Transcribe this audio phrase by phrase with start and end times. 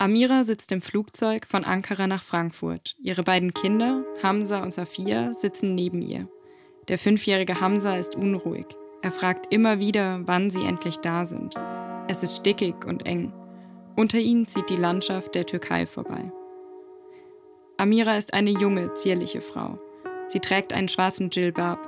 [0.00, 2.94] Amira sitzt im Flugzeug von Ankara nach Frankfurt.
[3.00, 6.28] Ihre beiden Kinder, Hamza und Safia, sitzen neben ihr.
[6.86, 8.66] Der fünfjährige Hamza ist unruhig.
[9.02, 11.56] Er fragt immer wieder, wann sie endlich da sind.
[12.06, 13.32] Es ist stickig und eng.
[13.96, 16.30] Unter ihnen zieht die Landschaft der Türkei vorbei.
[17.76, 19.80] Amira ist eine junge, zierliche Frau.
[20.28, 21.80] Sie trägt einen schwarzen Djilbab,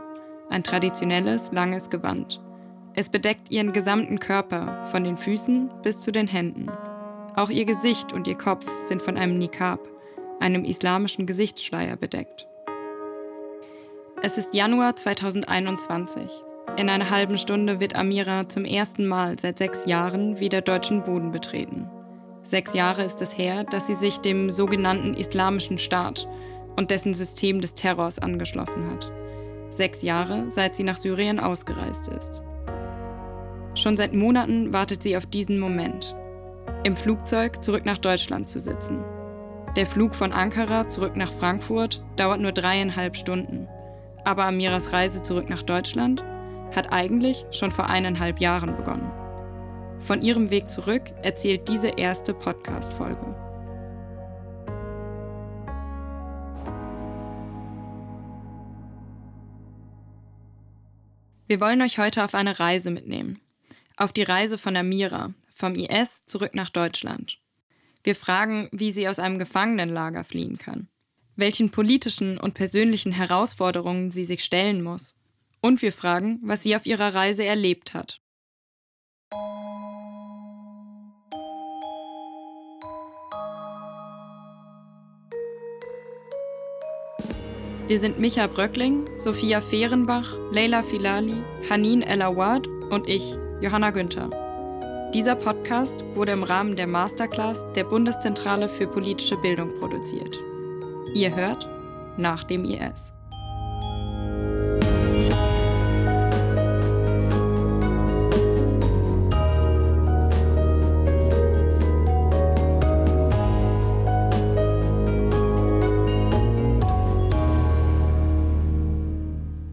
[0.49, 2.43] ein traditionelles, langes Gewand.
[2.95, 6.73] Es bedeckt ihren gesamten Körper, von den Füßen bis zu den Händen.
[7.37, 9.81] Auch ihr Gesicht und ihr Kopf sind von einem Nikab,
[10.41, 12.49] einem islamischen Gesichtsschleier, bedeckt.
[14.23, 16.29] Es ist Januar 2021.
[16.77, 21.31] In einer halben Stunde wird Amira zum ersten Mal seit sechs Jahren wieder deutschen Boden
[21.31, 21.89] betreten.
[22.43, 26.29] Sechs Jahre ist es her, dass sie sich dem sogenannten Islamischen Staat
[26.77, 29.11] und dessen System des Terrors angeschlossen hat.
[29.71, 32.43] Sechs Jahre, seit sie nach Syrien ausgereist ist.
[33.75, 36.17] Schon seit Monaten wartet sie auf diesen Moment.
[36.83, 39.05] Im Flugzeug zurück nach Deutschland zu sitzen.
[39.77, 43.69] Der Flug von Ankara zurück nach Frankfurt dauert nur dreieinhalb Stunden.
[44.25, 46.25] Aber Amiras Reise zurück nach Deutschland
[46.75, 49.11] hat eigentlich schon vor eineinhalb Jahren begonnen.
[49.99, 53.37] Von ihrem Weg zurück erzählt diese erste Podcast-Folge.
[61.47, 63.39] Wir wollen euch heute auf eine Reise mitnehmen.
[63.99, 67.39] Auf die Reise von Amira, vom IS zurück nach Deutschland.
[68.03, 70.89] Wir fragen, wie sie aus einem Gefangenenlager fliehen kann,
[71.37, 75.17] welchen politischen und persönlichen Herausforderungen sie sich stellen muss.
[75.61, 78.21] Und wir fragen, was sie auf ihrer Reise erlebt hat.
[87.87, 94.50] Wir sind Micha Bröckling, Sophia Fehrenbach, Leila Filali, Hanin El Awad und ich, Johanna Günther.
[95.13, 100.39] Dieser Podcast wurde im Rahmen der Masterclass der Bundeszentrale für politische Bildung produziert.
[101.15, 101.69] Ihr hört
[102.17, 103.13] nach dem IS.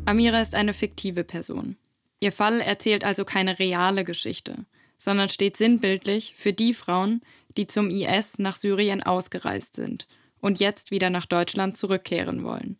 [0.06, 1.78] Amira ist eine fiktive Person.
[2.20, 4.66] Ihr Fall erzählt also keine reale Geschichte,
[4.98, 7.22] sondern steht sinnbildlich für die Frauen,
[7.56, 10.08] die zum IS nach Syrien ausgereist sind
[10.40, 12.78] und jetzt wieder nach Deutschland zurückkehren wollen.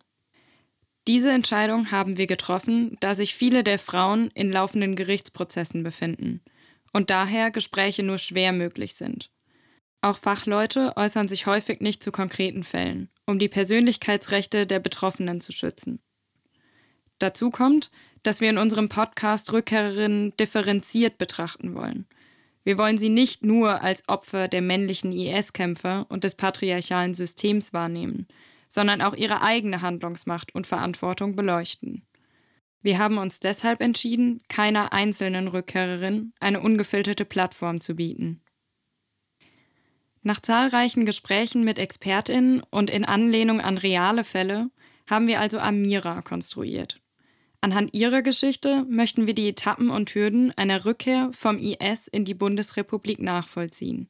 [1.06, 6.42] Diese Entscheidung haben wir getroffen, da sich viele der Frauen in laufenden Gerichtsprozessen befinden
[6.92, 9.30] und daher Gespräche nur schwer möglich sind.
[10.00, 15.52] Auch Fachleute äußern sich häufig nicht zu konkreten Fällen, um die Persönlichkeitsrechte der Betroffenen zu
[15.52, 16.00] schützen.
[17.18, 17.90] Dazu kommt,
[18.22, 22.06] dass wir in unserem Podcast Rückkehrerinnen differenziert betrachten wollen.
[22.64, 28.26] Wir wollen sie nicht nur als Opfer der männlichen IS-Kämpfer und des patriarchalen Systems wahrnehmen,
[28.68, 32.02] sondern auch ihre eigene Handlungsmacht und Verantwortung beleuchten.
[32.82, 38.42] Wir haben uns deshalb entschieden, keiner einzelnen Rückkehrerin eine ungefilterte Plattform zu bieten.
[40.22, 44.70] Nach zahlreichen Gesprächen mit Expertinnen und in Anlehnung an reale Fälle
[45.08, 47.00] haben wir also Amira konstruiert.
[47.60, 52.34] Anhand ihrer Geschichte möchten wir die Etappen und Hürden einer Rückkehr vom IS in die
[52.34, 54.08] Bundesrepublik nachvollziehen.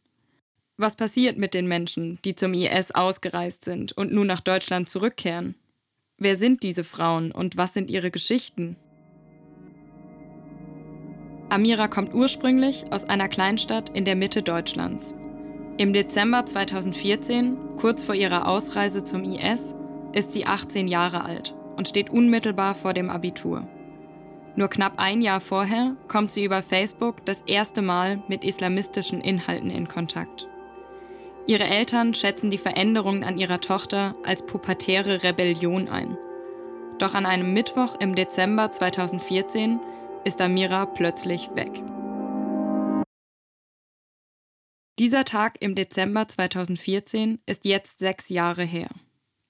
[0.76, 5.54] Was passiert mit den Menschen, die zum IS ausgereist sind und nun nach Deutschland zurückkehren?
[6.18, 8.76] Wer sind diese Frauen und was sind ihre Geschichten?
[11.48, 15.14] Amira kommt ursprünglich aus einer Kleinstadt in der Mitte Deutschlands.
[15.78, 19.74] Im Dezember 2014, kurz vor ihrer Ausreise zum IS,
[20.12, 23.66] ist sie 18 Jahre alt und steht unmittelbar vor dem Abitur.
[24.56, 29.70] Nur knapp ein Jahr vorher kommt sie über Facebook das erste Mal mit islamistischen Inhalten
[29.70, 30.48] in Kontakt.
[31.46, 36.18] Ihre Eltern schätzen die Veränderungen an ihrer Tochter als pubertäre Rebellion ein.
[36.98, 39.78] Doch an einem Mittwoch im Dezember 2014
[40.24, 41.70] ist Amira plötzlich weg.
[44.98, 48.88] Dieser Tag im Dezember 2014 ist jetzt sechs Jahre her.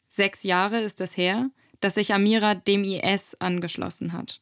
[0.09, 4.41] Sechs Jahre ist es her, dass sich Amira dem IS angeschlossen hat.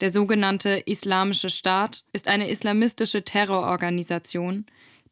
[0.00, 4.66] Der sogenannte Islamische Staat ist eine islamistische Terrororganisation,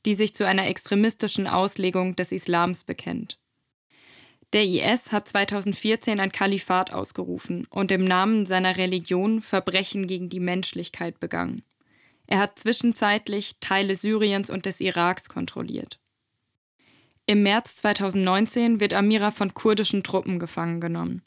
[0.04, 3.38] die sich zu einer extremistischen Auslegung des Islams bekennt.
[4.52, 10.40] Der IS hat 2014 ein Kalifat ausgerufen und im Namen seiner Religion Verbrechen gegen die
[10.40, 11.62] Menschlichkeit begangen.
[12.26, 16.00] Er hat zwischenzeitlich Teile Syriens und des Iraks kontrolliert.
[17.26, 21.22] Im März 2019 wird Amira von kurdischen Truppen gefangen genommen.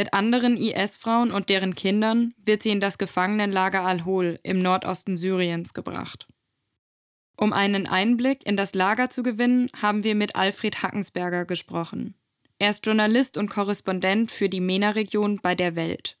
[0.00, 5.74] Mit anderen IS-Frauen und deren Kindern wird sie in das Gefangenenlager Al-Hol im Nordosten Syriens
[5.74, 6.26] gebracht.
[7.36, 12.14] Um einen Einblick in das Lager zu gewinnen, haben wir mit Alfred Hackensberger gesprochen.
[12.58, 16.16] Er ist Journalist und Korrespondent für die MENA-Region bei der Welt.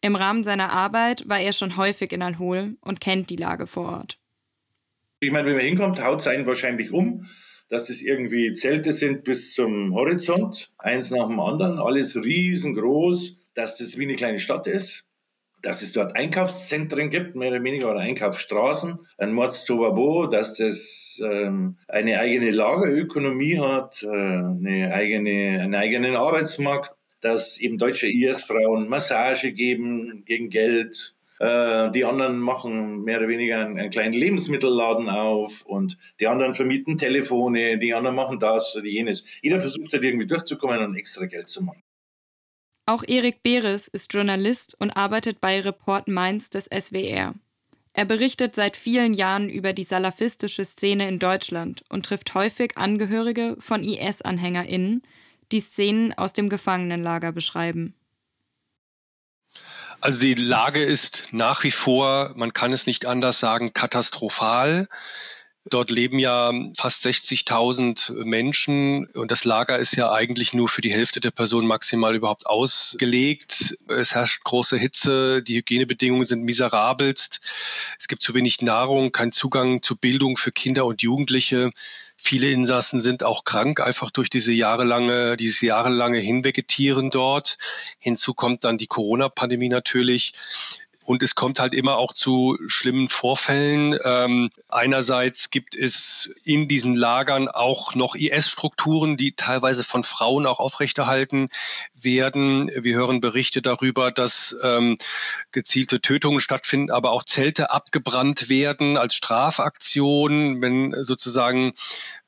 [0.00, 3.88] Im Rahmen seiner Arbeit war er schon häufig in Al-Hol und kennt die Lage vor
[3.88, 4.20] Ort.
[5.18, 7.28] Ich meine, wenn man hinkommt, haut es einen wahrscheinlich um,
[7.68, 13.78] dass es irgendwie Zelte sind bis zum Horizont, eins nach dem anderen, alles riesengroß, dass
[13.78, 15.04] das wie eine kleine Stadt ist
[15.62, 21.76] dass es dort Einkaufszentren gibt, mehr oder weniger, oder Einkaufsstraßen, ein Mordstobabo, dass das ähm,
[21.88, 29.52] eine eigene Lagerökonomie hat, äh, eine eigene, einen eigenen Arbeitsmarkt, dass eben deutsche IS-Frauen Massage
[29.52, 31.16] geben gegen Geld.
[31.38, 36.54] Äh, die anderen machen mehr oder weniger einen, einen, kleinen Lebensmittelladen auf und die anderen
[36.54, 39.24] vermieten Telefone, die anderen machen das oder jenes.
[39.42, 41.82] Jeder versucht halt irgendwie durchzukommen und extra Geld zu machen.
[42.86, 47.34] Auch Erik Beres ist Journalist und arbeitet bei Report Mainz des SWR.
[47.92, 53.56] Er berichtet seit vielen Jahren über die salafistische Szene in Deutschland und trifft häufig Angehörige
[53.58, 55.02] von IS-AnhängerInnen,
[55.52, 57.94] die Szenen aus dem Gefangenenlager beschreiben.
[60.00, 64.86] Also die Lage ist nach wie vor, man kann es nicht anders sagen, katastrophal.
[65.70, 70.92] Dort leben ja fast 60.000 Menschen und das Lager ist ja eigentlich nur für die
[70.92, 73.76] Hälfte der Personen maximal überhaupt ausgelegt.
[73.88, 77.40] Es herrscht große Hitze, die Hygienebedingungen sind miserabelst.
[77.98, 81.70] Es gibt zu wenig Nahrung, kein Zugang zu Bildung für Kinder und Jugendliche.
[82.20, 87.58] Viele Insassen sind auch krank, einfach durch diese jahrelange, dieses jahrelange Hinvegetieren dort.
[88.00, 90.32] Hinzu kommt dann die Corona-Pandemie natürlich.
[91.04, 93.98] Und es kommt halt immer auch zu schlimmen Vorfällen.
[94.04, 100.58] Ähm, einerseits gibt es in diesen Lagern auch noch IS-Strukturen, die teilweise von Frauen auch
[100.58, 101.48] aufrechterhalten
[102.04, 102.70] werden.
[102.74, 104.98] Wir hören Berichte darüber, dass ähm,
[105.52, 111.74] gezielte Tötungen stattfinden, aber auch Zelte abgebrannt werden als Strafaktion, wenn sozusagen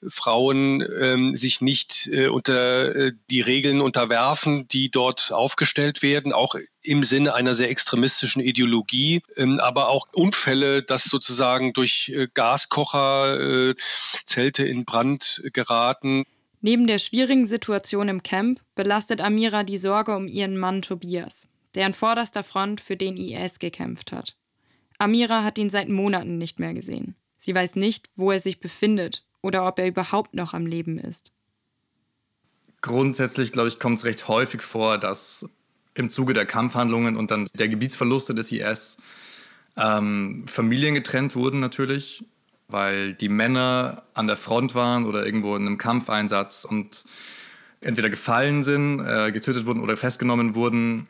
[0.07, 6.55] Frauen ähm, sich nicht äh, unter äh, die Regeln unterwerfen, die dort aufgestellt werden, auch
[6.83, 13.41] im Sinne einer sehr extremistischen Ideologie, ähm, aber auch Unfälle, dass sozusagen durch äh, Gaskocher
[13.71, 13.75] äh,
[14.25, 16.25] Zelte in Brand geraten.
[16.63, 21.87] Neben der schwierigen Situation im Camp belastet Amira die Sorge um ihren Mann Tobias, der
[21.87, 24.37] an vorderster Front für den IS gekämpft hat.
[24.99, 27.17] Amira hat ihn seit Monaten nicht mehr gesehen.
[27.39, 31.33] Sie weiß nicht, wo er sich befindet oder ob er überhaupt noch am Leben ist.
[32.83, 35.49] Grundsätzlich, glaube ich, kommt es recht häufig vor, dass
[35.95, 38.99] im Zuge der Kampfhandlungen und dann der Gebietsverluste des IS
[39.77, 42.25] ähm, Familien getrennt wurden natürlich,
[42.71, 47.05] weil die Männer an der Front waren oder irgendwo in einem Kampfeinsatz und
[47.81, 51.09] entweder gefallen sind, äh, getötet wurden oder festgenommen wurden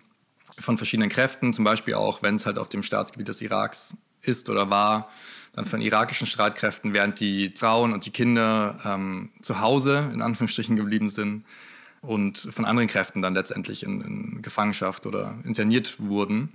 [0.59, 4.51] von verschiedenen Kräften, zum Beispiel auch, wenn es halt auf dem Staatsgebiet des Iraks ist
[4.51, 5.09] oder war,
[5.55, 10.77] dann von irakischen Streitkräften, während die Frauen und die Kinder ähm, zu Hause in Anführungsstrichen
[10.77, 11.45] geblieben sind
[12.03, 16.53] und von anderen Kräften dann letztendlich in, in Gefangenschaft oder interniert wurden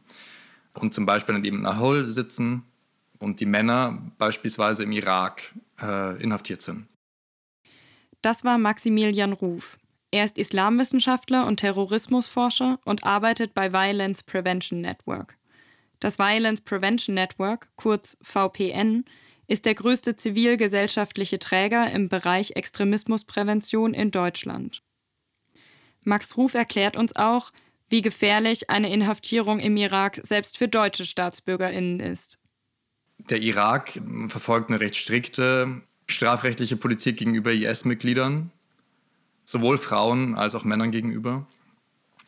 [0.73, 2.63] und zum Beispiel dann eben in Ahol sitzen
[3.25, 6.87] und die Männer beispielsweise im Irak äh, inhaftiert sind.
[8.21, 9.77] Das war Maximilian Ruf.
[10.11, 15.37] Er ist Islamwissenschaftler und Terrorismusforscher und arbeitet bei Violence Prevention Network.
[15.99, 19.05] Das Violence Prevention Network, kurz VPN,
[19.47, 24.83] ist der größte zivilgesellschaftliche Träger im Bereich Extremismusprävention in Deutschland.
[26.03, 27.51] Max Ruf erklärt uns auch,
[27.89, 32.39] wie gefährlich eine Inhaftierung im Irak selbst für deutsche Staatsbürgerinnen ist.
[33.29, 38.51] Der Irak verfolgt eine recht strikte strafrechtliche Politik gegenüber IS-Mitgliedern,
[39.43, 41.47] sowohl Frauen als auch Männern gegenüber.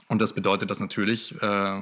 [0.07, 1.81] Und das bedeutet, dass natürlich äh,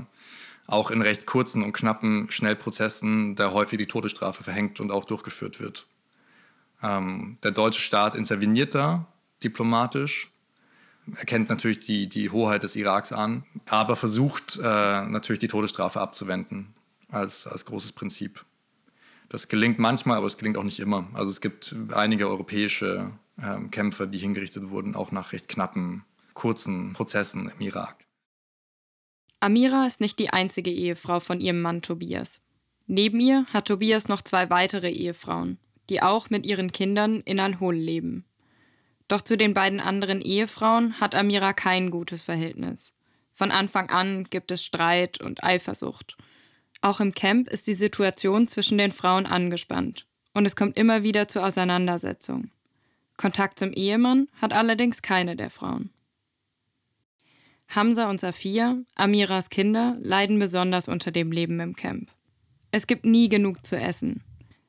[0.68, 5.60] auch in recht kurzen und knappen Schnellprozessen da häufig die Todesstrafe verhängt und auch durchgeführt
[5.60, 5.86] wird.
[6.82, 9.06] Ähm, der deutsche Staat interveniert da
[9.44, 10.32] diplomatisch
[11.18, 14.62] erkennt natürlich die, die Hoheit des Iraks an, aber versucht äh,
[15.06, 16.74] natürlich die Todesstrafe abzuwenden
[17.10, 18.44] als, als großes Prinzip.
[19.30, 21.10] Das gelingt manchmal, aber es gelingt auch nicht immer.
[21.14, 26.04] Also es gibt einige europäische äh, Kämpfer, die hingerichtet wurden, auch nach recht knappen,
[26.34, 28.06] kurzen Prozessen im Irak.
[29.40, 32.42] Amira ist nicht die einzige Ehefrau von ihrem Mann Tobias.
[32.88, 35.58] Neben ihr hat Tobias noch zwei weitere Ehefrauen,
[35.90, 38.26] die auch mit ihren Kindern in Al-Hol leben.
[39.08, 42.96] Doch zu den beiden anderen Ehefrauen hat Amira kein gutes Verhältnis.
[43.34, 46.18] Von Anfang an gibt es Streit und Eifersucht.
[46.86, 51.28] Auch im Camp ist die Situation zwischen den Frauen angespannt und es kommt immer wieder
[51.28, 52.52] zur Auseinandersetzung.
[53.18, 55.90] Kontakt zum Ehemann hat allerdings keine der Frauen.
[57.70, 62.12] Hamza und Safia, Amiras Kinder, leiden besonders unter dem Leben im Camp.
[62.70, 64.22] Es gibt nie genug zu essen.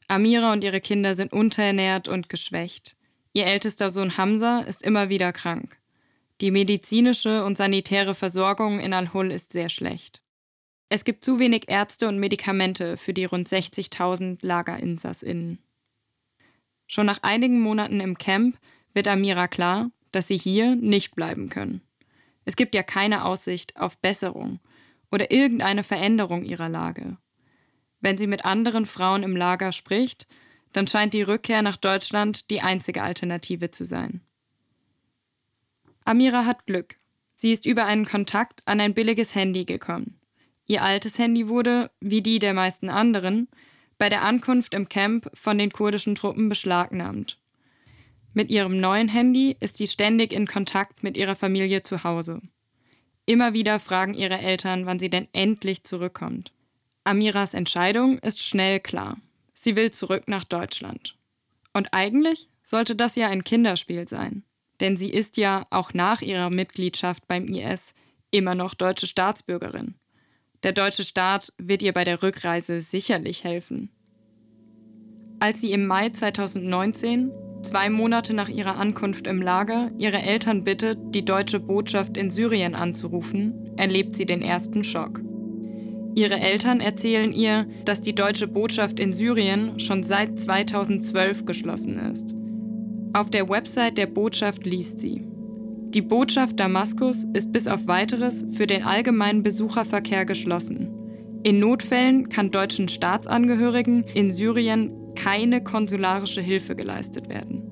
[0.08, 2.96] Amira und ihre Kinder sind unterernährt und geschwächt.
[3.34, 5.76] Ihr ältester Sohn Hamza ist immer wieder krank.
[6.40, 10.22] Die medizinische und sanitäre Versorgung in Al-Hul ist sehr schlecht.
[10.88, 15.58] Es gibt zu wenig Ärzte und Medikamente für die rund 60.000 LagerinsassInnen.
[16.86, 18.56] Schon nach einigen Monaten im Camp
[18.94, 21.80] wird Amira klar, dass sie hier nicht bleiben können.
[22.44, 24.60] Es gibt ja keine Aussicht auf Besserung
[25.10, 27.16] oder irgendeine Veränderung ihrer Lage.
[28.00, 30.28] Wenn sie mit anderen Frauen im Lager spricht,
[30.72, 34.20] dann scheint die Rückkehr nach Deutschland die einzige Alternative zu sein.
[36.04, 36.96] Amira hat Glück.
[37.34, 40.15] Sie ist über einen Kontakt an ein billiges Handy gekommen.
[40.66, 43.48] Ihr altes Handy wurde, wie die der meisten anderen,
[43.98, 47.38] bei der Ankunft im Camp von den kurdischen Truppen beschlagnahmt.
[48.34, 52.42] Mit ihrem neuen Handy ist sie ständig in Kontakt mit ihrer Familie zu Hause.
[53.24, 56.52] Immer wieder fragen ihre Eltern, wann sie denn endlich zurückkommt.
[57.04, 59.16] Amiras Entscheidung ist schnell klar.
[59.54, 61.16] Sie will zurück nach Deutschland.
[61.72, 64.44] Und eigentlich sollte das ja ein Kinderspiel sein.
[64.80, 67.94] Denn sie ist ja auch nach ihrer Mitgliedschaft beim IS
[68.30, 69.94] immer noch deutsche Staatsbürgerin.
[70.62, 73.90] Der deutsche Staat wird ihr bei der Rückreise sicherlich helfen.
[75.38, 77.30] Als sie im Mai 2019,
[77.62, 82.74] zwei Monate nach ihrer Ankunft im Lager, ihre Eltern bittet, die deutsche Botschaft in Syrien
[82.74, 85.20] anzurufen, erlebt sie den ersten Schock.
[86.14, 92.34] Ihre Eltern erzählen ihr, dass die deutsche Botschaft in Syrien schon seit 2012 geschlossen ist.
[93.12, 95.25] Auf der Website der Botschaft liest sie.
[95.96, 100.90] Die Botschaft Damaskus ist bis auf weiteres für den allgemeinen Besucherverkehr geschlossen.
[101.42, 107.62] In Notfällen kann deutschen Staatsangehörigen in Syrien keine konsularische Hilfe geleistet werden.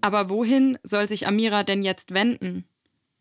[0.00, 2.64] Aber wohin soll sich Amira denn jetzt wenden?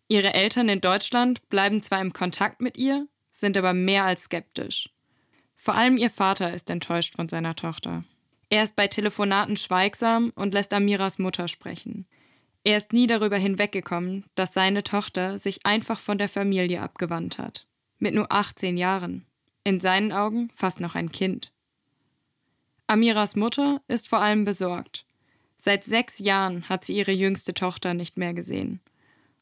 [0.08, 4.90] Ihre Eltern in Deutschland bleiben zwar im Kontakt mit ihr, sind aber mehr als skeptisch.
[5.54, 8.04] Vor allem ihr Vater ist enttäuscht von seiner Tochter.
[8.50, 12.06] Er ist bei Telefonaten schweigsam und lässt Amiras Mutter sprechen.
[12.64, 17.68] Er ist nie darüber hinweggekommen, dass seine Tochter sich einfach von der Familie abgewandt hat.
[18.00, 19.26] Mit nur 18 Jahren.
[19.64, 21.52] In seinen Augen fast noch ein Kind.
[22.88, 25.06] Amiras Mutter ist vor allem besorgt.
[25.58, 28.82] Seit sechs Jahren hat sie ihre jüngste Tochter nicht mehr gesehen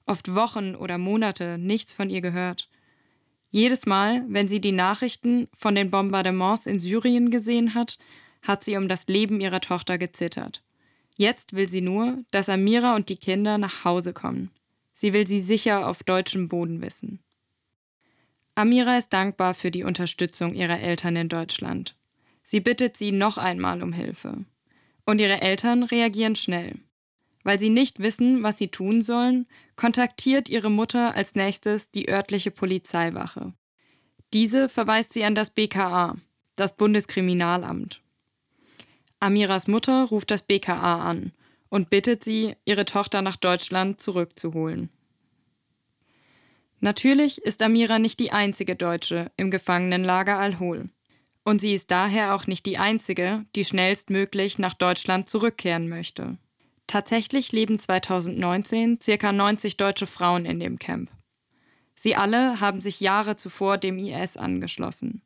[0.05, 2.69] oft Wochen oder Monate nichts von ihr gehört.
[3.50, 7.98] Jedes Mal, wenn sie die Nachrichten von den Bombardements in Syrien gesehen hat,
[8.44, 10.62] hat sie um das Leben ihrer Tochter gezittert.
[11.16, 14.52] Jetzt will sie nur, dass Amira und die Kinder nach Hause kommen.
[14.94, 17.20] Sie will sie sicher auf deutschem Boden wissen.
[18.56, 21.96] Amira ist dankbar für die Unterstützung ihrer Eltern in Deutschland.
[22.44, 24.46] Sie bittet sie noch einmal um Hilfe.
[25.06, 26.74] Und ihre Eltern reagieren schnell.
[27.44, 32.52] Weil sie nicht wissen, was sie tun sollen, kontaktiert ihre Mutter als nächstes die örtliche
[32.52, 33.54] Polizeiwache.
[34.34, 36.16] Diese verweist sie an das BKA,
[36.56, 38.02] das Bundeskriminalamt.
[39.24, 41.32] Amiras Mutter ruft das BKA an
[41.70, 44.89] und bittet sie, ihre Tochter nach Deutschland zurückzuholen.
[46.82, 50.89] Natürlich ist Amira nicht die einzige Deutsche im Gefangenenlager Al-Hol.
[51.46, 56.38] Und sie ist daher auch nicht die einzige, die schnellstmöglich nach Deutschland zurückkehren möchte.
[56.88, 59.32] Tatsächlich leben 2019 ca.
[59.32, 61.10] 90 deutsche Frauen in dem Camp.
[61.96, 65.22] Sie alle haben sich Jahre zuvor dem IS angeschlossen.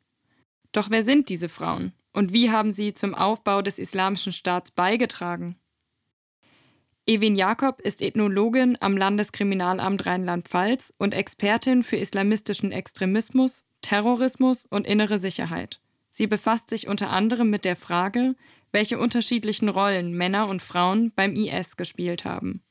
[0.70, 5.56] Doch wer sind diese Frauen und wie haben sie zum Aufbau des Islamischen Staats beigetragen?
[7.06, 15.18] Evin Jakob ist Ethnologin am Landeskriminalamt Rheinland-Pfalz und Expertin für islamistischen Extremismus, Terrorismus und innere
[15.18, 15.80] Sicherheit.
[16.10, 18.34] Sie befasst sich unter anderem mit der Frage,
[18.72, 22.62] welche unterschiedlichen Rollen Männer und Frauen beim IS gespielt haben.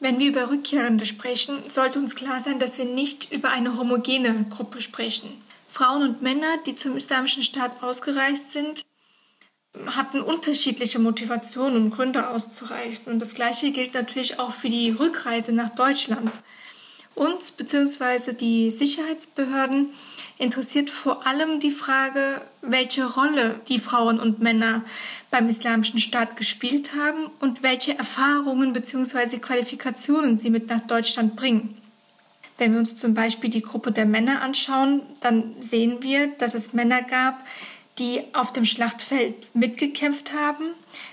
[0.00, 4.46] Wenn wir über Rückkehrende sprechen, sollte uns klar sein, dass wir nicht über eine homogene
[4.50, 5.28] Gruppe sprechen.
[5.72, 8.84] Frauen und Männer, die zum Islamischen Staat ausgereist sind,
[9.86, 13.14] hatten unterschiedliche Motivationen und Gründe auszureisen.
[13.14, 16.30] Und das Gleiche gilt natürlich auch für die Rückreise nach Deutschland.
[17.14, 18.34] Uns bzw.
[18.34, 19.94] die Sicherheitsbehörden
[20.36, 24.84] interessiert vor allem die Frage, welche Rolle die Frauen und Männer
[25.30, 29.38] beim Islamischen Staat gespielt haben und welche Erfahrungen bzw.
[29.38, 31.81] Qualifikationen sie mit nach Deutschland bringen.
[32.58, 36.72] Wenn wir uns zum Beispiel die Gruppe der Männer anschauen, dann sehen wir, dass es
[36.72, 37.44] Männer gab,
[37.98, 40.64] die auf dem Schlachtfeld mitgekämpft haben.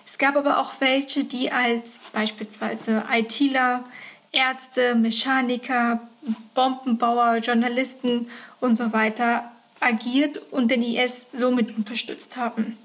[0.06, 3.84] Es gab aber auch welche, die als beispielsweise ITler,
[4.32, 6.08] Ärzte, Mechaniker,
[6.54, 8.30] Bombenbauer, Journalisten
[8.60, 12.78] und so weiter agiert und den IS somit unterstützt haben.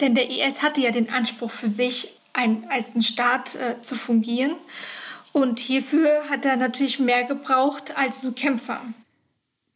[0.00, 3.94] Denn der IS hatte ja den Anspruch für sich, ein, als ein Staat äh, zu
[3.94, 4.52] fungieren.
[5.38, 8.82] Und hierfür hat er natürlich mehr gebraucht als nur Kämpfer.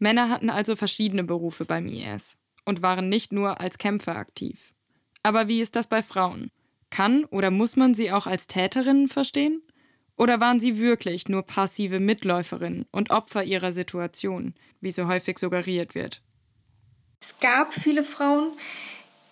[0.00, 4.75] Männer hatten also verschiedene Berufe beim IS und waren nicht nur als Kämpfer aktiv.
[5.23, 6.50] Aber wie ist das bei Frauen?
[6.90, 9.62] Kann oder muss man sie auch als Täterinnen verstehen?
[10.16, 15.95] Oder waren sie wirklich nur passive Mitläuferinnen und Opfer ihrer Situation, wie so häufig suggeriert
[15.95, 16.23] wird?
[17.21, 18.50] Es gab viele Frauen,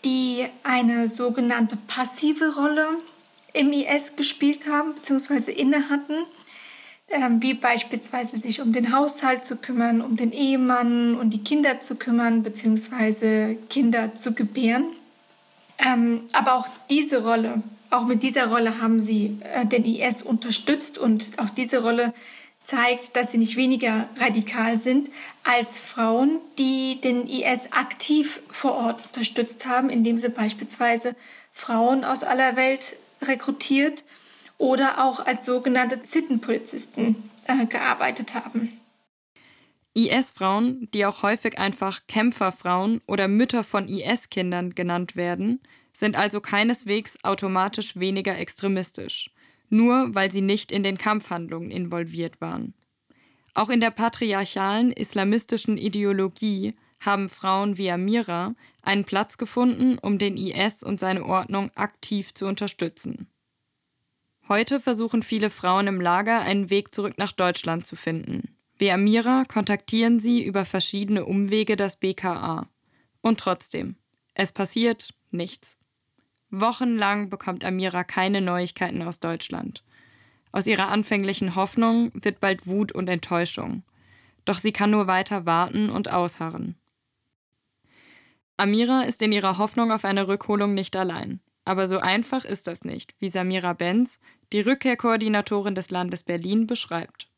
[0.05, 2.87] die eine sogenannte passive Rolle
[3.53, 5.53] im IS gespielt haben bzw.
[5.53, 6.15] inne hatten,
[7.09, 11.81] ähm, wie beispielsweise sich um den Haushalt zu kümmern, um den Ehemann und die Kinder
[11.81, 13.57] zu kümmern bzw.
[13.69, 14.85] Kinder zu gebären.
[15.79, 20.99] Ähm, aber auch diese Rolle, auch mit dieser Rolle haben sie äh, den IS unterstützt
[20.99, 22.13] und auch diese Rolle
[22.63, 25.11] zeigt, dass sie nicht weniger radikal sind
[25.43, 31.17] als Frauen, die den IS aktiv vor Ort unterstützt haben, indem sie beispielsweise
[31.53, 34.05] Frauen aus aller Welt rekrutiert
[34.59, 38.81] oder auch als sogenannte Sittenpolizisten äh, gearbeitet haben.
[39.95, 45.61] IS-Frauen, die auch häufig einfach Kämpferfrauen oder Mütter von IS-Kindern genannt werden,
[45.93, 49.31] sind also keineswegs automatisch weniger extremistisch,
[49.69, 52.75] nur weil sie nicht in den Kampfhandlungen involviert waren.
[53.55, 60.37] Auch in der patriarchalen islamistischen Ideologie haben Frauen wie Amira einen Platz gefunden, um den
[60.37, 63.27] IS und seine Ordnung aktiv zu unterstützen.
[64.49, 68.57] Heute versuchen viele Frauen im Lager einen Weg zurück nach Deutschland zu finden.
[68.79, 72.69] Wie Amira kontaktieren sie über verschiedene Umwege das BKA.
[73.21, 73.97] Und trotzdem,
[74.35, 75.79] es passiert nichts.
[76.51, 79.85] Wochenlang bekommt Amira keine Neuigkeiten aus Deutschland.
[80.51, 83.85] Aus ihrer anfänglichen Hoffnung wird bald Wut und Enttäuschung.
[84.45, 86.80] Doch sie kann nur weiter warten und ausharren.
[88.61, 91.41] Amira ist in ihrer Hoffnung auf eine Rückholung nicht allein.
[91.65, 94.21] Aber so einfach ist das nicht, wie Samira Benz,
[94.53, 97.29] die Rückkehrkoordinatorin des Landes Berlin, beschreibt.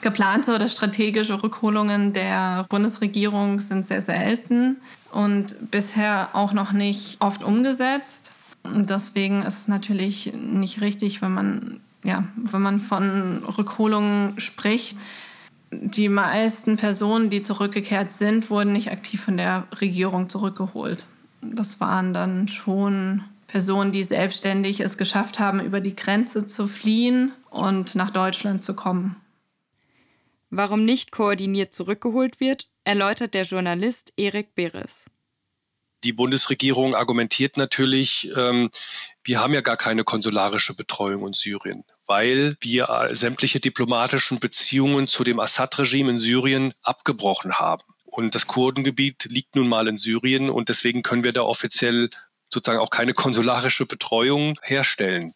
[0.00, 4.78] Geplante oder strategische Rückholungen der Bundesregierung sind sehr selten
[5.12, 8.32] und bisher auch noch nicht oft umgesetzt.
[8.64, 14.98] Deswegen ist es natürlich nicht richtig, wenn man, ja, wenn man von Rückholungen spricht.
[15.70, 21.06] Die meisten Personen, die zurückgekehrt sind, wurden nicht aktiv von der Regierung zurückgeholt.
[21.42, 27.32] Das waren dann schon Personen, die selbstständig es geschafft haben, über die Grenze zu fliehen
[27.50, 29.16] und nach Deutschland zu kommen.
[30.50, 35.10] Warum nicht koordiniert zurückgeholt wird, erläutert der Journalist Erik Beres.
[36.04, 38.70] Die Bundesregierung argumentiert natürlich, ähm,
[39.24, 45.08] wir haben ja gar keine konsularische Betreuung in Syrien, weil wir äh, sämtliche diplomatischen Beziehungen
[45.08, 47.82] zu dem Assad-Regime in Syrien abgebrochen haben.
[48.04, 52.10] Und das Kurdengebiet liegt nun mal in Syrien und deswegen können wir da offiziell
[52.48, 55.34] sozusagen auch keine konsularische Betreuung herstellen.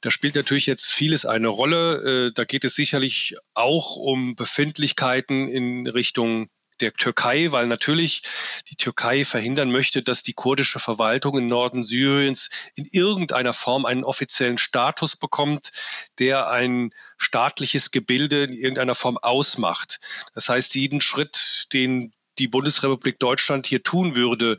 [0.00, 2.28] Da spielt natürlich jetzt vieles eine Rolle.
[2.28, 6.48] Äh, da geht es sicherlich auch um Befindlichkeiten in Richtung
[6.80, 8.22] der Türkei, weil natürlich
[8.68, 14.04] die Türkei verhindern möchte, dass die kurdische Verwaltung im Norden Syriens in irgendeiner Form einen
[14.04, 15.72] offiziellen Status bekommt,
[16.18, 20.00] der ein staatliches Gebilde in irgendeiner Form ausmacht.
[20.34, 24.58] Das heißt, jeden Schritt, den die Bundesrepublik Deutschland hier tun würde,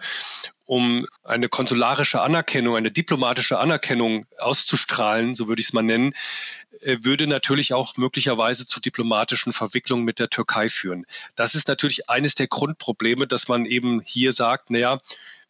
[0.66, 6.14] um eine konsularische Anerkennung, eine diplomatische Anerkennung auszustrahlen, so würde ich es mal nennen,
[6.82, 11.06] äh, würde natürlich auch möglicherweise zu diplomatischen Verwicklungen mit der Türkei führen.
[11.36, 14.98] Das ist natürlich eines der Grundprobleme, dass man eben hier sagt, naja,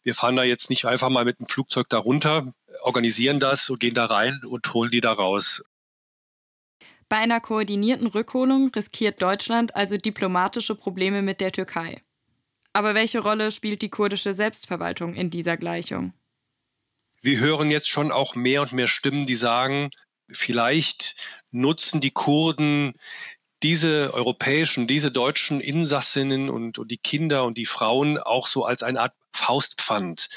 [0.02, 3.80] wir fahren da jetzt nicht einfach mal mit dem Flugzeug da runter, organisieren das und
[3.80, 5.64] gehen da rein und holen die da raus.
[7.08, 12.02] Bei einer koordinierten Rückholung riskiert Deutschland also diplomatische Probleme mit der Türkei.
[12.76, 16.12] Aber welche Rolle spielt die kurdische Selbstverwaltung in dieser Gleichung?
[17.22, 19.88] Wir hören jetzt schon auch mehr und mehr Stimmen, die sagen,
[20.30, 21.16] vielleicht
[21.50, 22.92] nutzen die Kurden
[23.62, 28.82] diese europäischen, diese deutschen Insassinnen und, und die Kinder und die Frauen auch so als
[28.82, 30.28] eine Art Faustpfand.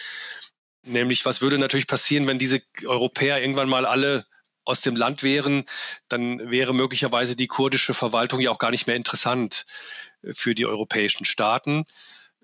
[0.84, 4.26] Nämlich, was würde natürlich passieren, wenn diese Europäer irgendwann mal alle
[4.64, 5.66] aus dem Land wären,
[6.08, 9.66] dann wäre möglicherweise die kurdische Verwaltung ja auch gar nicht mehr interessant
[10.24, 11.86] für die europäischen Staaten.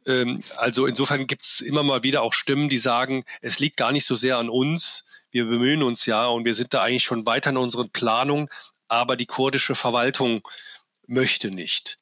[0.05, 3.91] Ähm, also insofern gibt es immer mal wieder auch Stimmen, die sagen, es liegt gar
[3.91, 5.05] nicht so sehr an uns.
[5.31, 8.47] Wir bemühen uns ja und wir sind da eigentlich schon weiter in unseren Planungen,
[8.87, 10.47] aber die kurdische Verwaltung
[11.07, 11.97] möchte nicht.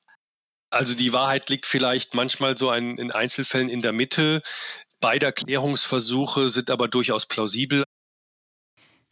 [0.70, 4.42] Also die Wahrheit liegt vielleicht manchmal so ein, in Einzelfällen in der Mitte.
[5.00, 7.84] Beide Erklärungsversuche sind aber durchaus plausibel.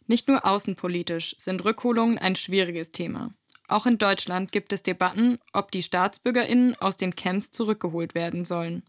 [0.06, 3.32] Nicht nur außenpolitisch sind Rückholungen ein schwieriges Thema.
[3.72, 8.82] Auch in Deutschland gibt es Debatten, ob die Staatsbürgerinnen aus den Camps zurückgeholt werden sollen.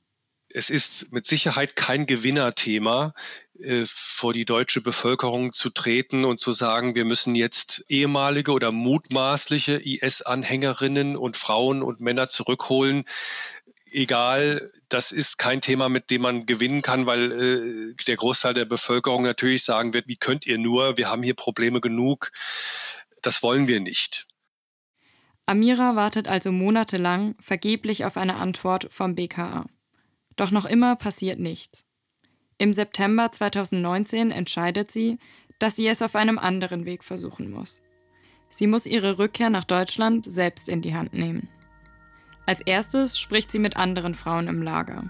[0.49, 3.13] Es ist mit Sicherheit kein Gewinnerthema,
[3.57, 8.73] äh, vor die deutsche Bevölkerung zu treten und zu sagen, wir müssen jetzt ehemalige oder
[8.73, 13.05] mutmaßliche IS-Anhängerinnen und Frauen und Männer zurückholen.
[13.89, 18.65] Egal, das ist kein Thema, mit dem man gewinnen kann, weil äh, der Großteil der
[18.65, 22.33] Bevölkerung natürlich sagen wird, wie könnt ihr nur, wir haben hier Probleme genug,
[23.21, 24.27] das wollen wir nicht.
[25.45, 29.65] Amira wartet also monatelang vergeblich auf eine Antwort vom BKA.
[30.35, 31.85] Doch noch immer passiert nichts.
[32.57, 35.17] Im September 2019 entscheidet sie,
[35.59, 37.83] dass sie es auf einem anderen Weg versuchen muss.
[38.49, 41.49] Sie muss ihre Rückkehr nach Deutschland selbst in die Hand nehmen.
[42.45, 45.09] Als erstes spricht sie mit anderen Frauen im Lager.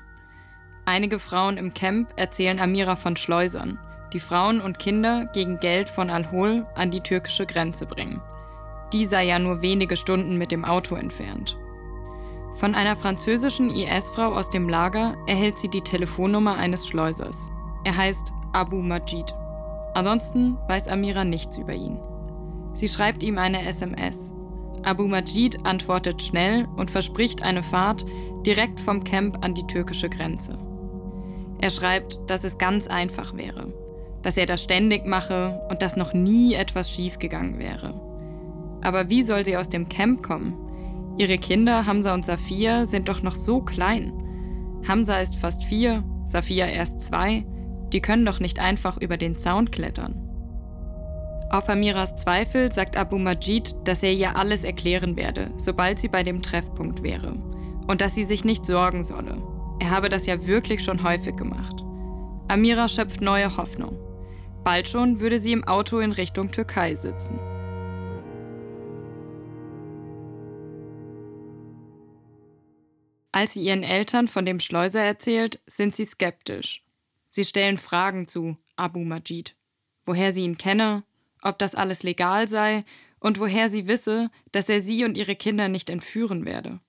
[0.86, 3.80] Einige Frauen im Camp erzählen Amira von Schleusern,
[4.13, 8.22] die Frauen und Kinder gegen Geld von Al-Hol an die türkische Grenze bringen.
[8.93, 11.58] Die sei ja nur wenige Stunden mit dem Auto entfernt.
[12.56, 17.51] Von einer französischen IS-Frau aus dem Lager erhält sie die Telefonnummer eines Schleusers.
[17.84, 19.34] Er heißt Abu Majid.
[19.95, 21.99] Ansonsten weiß Amira nichts über ihn.
[22.73, 24.34] Sie schreibt ihm eine SMS.
[24.84, 28.06] Abu Majid antwortet schnell und verspricht eine Fahrt
[28.45, 30.58] direkt vom Camp an die türkische Grenze.
[31.60, 33.73] Er schreibt, dass es ganz einfach wäre,
[34.21, 38.12] dass er das ständig mache und dass noch nie etwas schiefgegangen wäre.
[38.84, 40.56] Aber wie soll sie aus dem Camp kommen?
[41.17, 44.13] Ihre Kinder, Hamza und Safia, sind doch noch so klein.
[44.88, 47.46] Hamza ist fast vier, Safia erst zwei.
[47.93, 50.19] Die können doch nicht einfach über den Zaun klettern.
[51.50, 56.24] Auf Amiras Zweifel sagt Abu Majid, dass er ihr alles erklären werde, sobald sie bei
[56.24, 57.34] dem Treffpunkt wäre.
[57.88, 59.38] Und dass sie sich nicht sorgen solle.
[59.80, 61.84] Er habe das ja wirklich schon häufig gemacht.
[62.48, 63.98] Amira schöpft neue Hoffnung.
[64.63, 67.39] Bald schon würde sie im Auto in Richtung Türkei sitzen.
[73.34, 76.84] Als sie ihren Eltern von dem Schleuser erzählt, sind sie skeptisch.
[77.32, 79.56] Sie stellen Fragen zu Abu Majid.
[80.06, 81.04] Woher sie ihn kenne,
[81.41, 82.86] ob das alles legal sei
[83.19, 86.80] und woher sie wisse, dass er sie und ihre Kinder nicht entführen werde.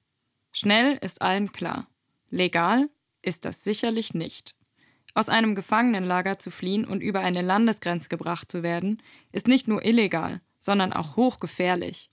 [0.52, 1.88] Schnell ist allen klar.
[2.28, 2.90] Legal
[3.22, 4.54] ist das sicherlich nicht.
[5.14, 9.02] Aus einem Gefangenenlager zu fliehen und über eine Landesgrenze gebracht zu werden,
[9.32, 12.10] ist nicht nur illegal, sondern auch hochgefährlich.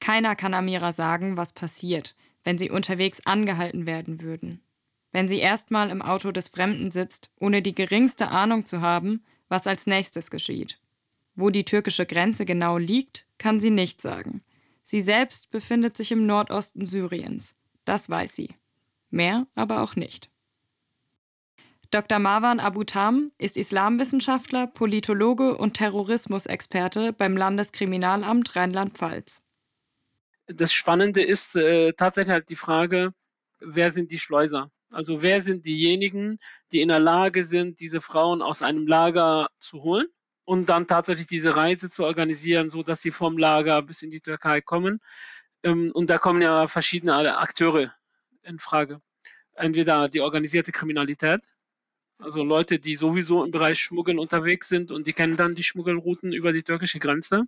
[0.00, 4.60] Keiner kann Amira sagen, was passiert, wenn sie unterwegs angehalten werden würden.
[5.12, 9.66] Wenn sie erstmal im Auto des Fremden sitzt, ohne die geringste Ahnung zu haben, was
[9.66, 10.78] als nächstes geschieht.
[11.34, 14.42] Wo die türkische Grenze genau liegt, kann sie nicht sagen.
[14.82, 17.56] Sie selbst befindet sich im Nordosten Syriens.
[17.84, 18.50] Das weiß sie.
[19.10, 20.30] Mehr aber auch nicht.
[21.90, 22.18] Dr.
[22.18, 29.44] Marwan Abu Tam ist Islamwissenschaftler, Politologe und Terrorismusexperte beim Landeskriminalamt Rheinland-Pfalz
[30.46, 33.12] das Spannende ist äh, tatsächlich halt die Frage,
[33.60, 34.70] wer sind die Schleuser?
[34.92, 36.38] Also wer sind diejenigen,
[36.72, 40.06] die in der Lage sind, diese Frauen aus einem Lager zu holen
[40.44, 44.20] und dann tatsächlich diese Reise zu organisieren, so dass sie vom Lager bis in die
[44.20, 45.00] Türkei kommen.
[45.62, 47.92] Ähm, und da kommen ja verschiedene Akteure
[48.42, 49.00] in Frage.
[49.54, 51.40] Entweder die organisierte Kriminalität,
[52.18, 56.32] also Leute, die sowieso im Bereich Schmuggeln unterwegs sind und die kennen dann die Schmuggelrouten
[56.32, 57.44] über die türkische Grenze.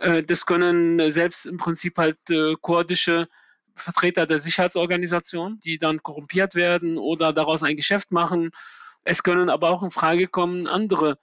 [0.00, 3.28] Äh, das können selbst im Prinzip halt äh, kurdische
[3.74, 8.50] Vertreter der Sicherheitsorganisation, die dann korrumpiert werden oder daraus ein Geschäft machen.
[9.04, 11.18] Es können aber auch in Frage kommen andere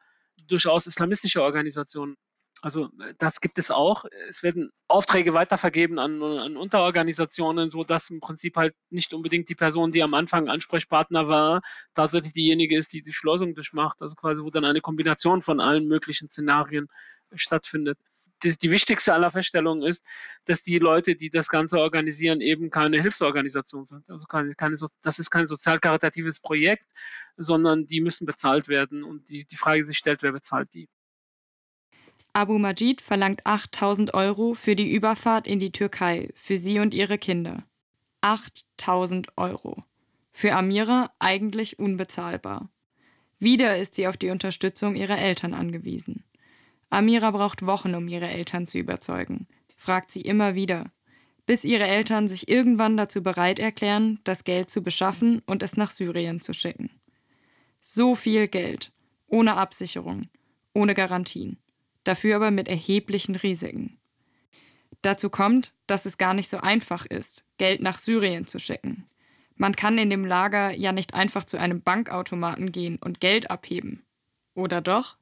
[0.47, 2.15] durchaus islamistische Organisationen.
[2.62, 4.05] Also das gibt es auch.
[4.29, 9.91] Es werden Aufträge weitervergeben an, an Unterorganisationen, sodass im Prinzip halt nicht unbedingt die Person,
[9.91, 11.62] die am Anfang Ansprechpartner war,
[11.93, 14.01] tatsächlich diejenige ist, die die Schleusung durchmacht.
[14.01, 16.88] Also quasi, wo dann eine Kombination von allen möglichen Szenarien
[17.33, 17.97] stattfindet
[18.43, 20.03] die, die wichtigste aller Feststellungen ist,
[20.45, 24.10] dass die Leute, die das Ganze organisieren, eben keine Hilfsorganisation sind.
[24.10, 26.88] Also keine, keine das ist kein sozial-karitatives Projekt,
[27.38, 29.03] sondern die müssen bezahlt werden.
[29.03, 30.89] Und die, die Frage sich stellt, wer bezahlt die?
[32.34, 37.19] Abu Majid verlangt 8000 Euro für die Überfahrt in die Türkei, für sie und ihre
[37.19, 37.63] Kinder.
[38.21, 39.84] 8000 Euro.
[40.32, 42.69] Für Amira eigentlich unbezahlbar.
[43.38, 46.23] Wieder ist sie auf die Unterstützung ihrer Eltern angewiesen.
[46.93, 50.91] Amira braucht Wochen, um ihre Eltern zu überzeugen, fragt sie immer wieder,
[51.47, 55.89] bis ihre Eltern sich irgendwann dazu bereit erklären, das Geld zu beschaffen und es nach
[55.89, 56.91] Syrien zu schicken.
[57.82, 58.91] So viel Geld,
[59.25, 60.29] ohne Absicherung,
[60.73, 61.58] ohne Garantien,
[62.03, 63.97] dafür aber mit erheblichen Risiken.
[65.01, 69.06] Dazu kommt, dass es gar nicht so einfach ist, Geld nach Syrien zu schicken.
[69.56, 74.06] Man kann in dem Lager ja nicht einfach zu einem Bankautomaten gehen und Geld abheben.
[74.53, 75.17] Oder doch?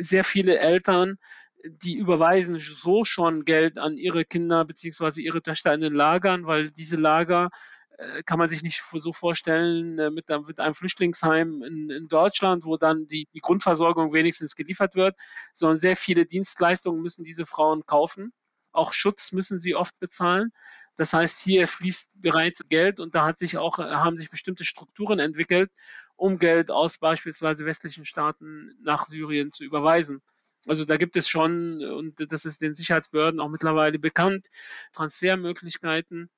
[0.00, 1.18] Sehr viele Eltern,
[1.64, 5.20] die überweisen so schon Geld an ihre Kinder bzw.
[5.20, 7.50] ihre Töchter in den Lagern, weil diese Lager
[7.98, 12.76] äh, kann man sich nicht so vorstellen äh, mit, einem Flüchtlingsheim in, in Deutschland, wo
[12.76, 15.16] dann die, die, Grundversorgung wenigstens geliefert wird,
[15.52, 18.32] sondern sehr viele Dienstleistungen müssen diese Frauen kaufen.
[18.72, 20.52] Auch Schutz müssen sie oft bezahlen.
[20.96, 25.70] Das heißt, hier fließt bereits Geld und da sich auch, haben sich bestimmte Strukturen entwickelt,
[26.18, 30.20] um Geld aus beispielsweise westlichen Staaten nach Syrien zu überweisen.
[30.66, 34.48] Also da gibt es schon, und das ist den Sicherheitsbehörden auch mittlerweile bekannt,
[34.92, 36.28] Transfermöglichkeiten.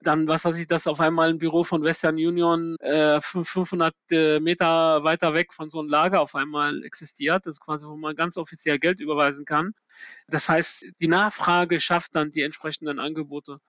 [0.00, 4.40] Dann, was weiß ich, dass auf einmal ein Büro von Western Union äh, 500 äh,
[4.40, 7.46] Meter weiter weg von so einem Lager auf einmal existiert.
[7.46, 9.74] Das ist quasi, wo man ganz offiziell Geld überweisen kann.
[10.28, 13.60] Das heißt, die Nachfrage schafft dann die entsprechenden Angebote.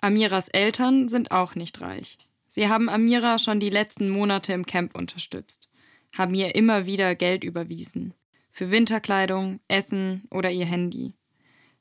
[0.00, 2.18] Amiras Eltern sind auch nicht reich.
[2.56, 5.68] Sie haben Amira schon die letzten Monate im Camp unterstützt,
[6.16, 8.14] haben ihr immer wieder Geld überwiesen.
[8.50, 11.12] Für Winterkleidung, Essen oder ihr Handy.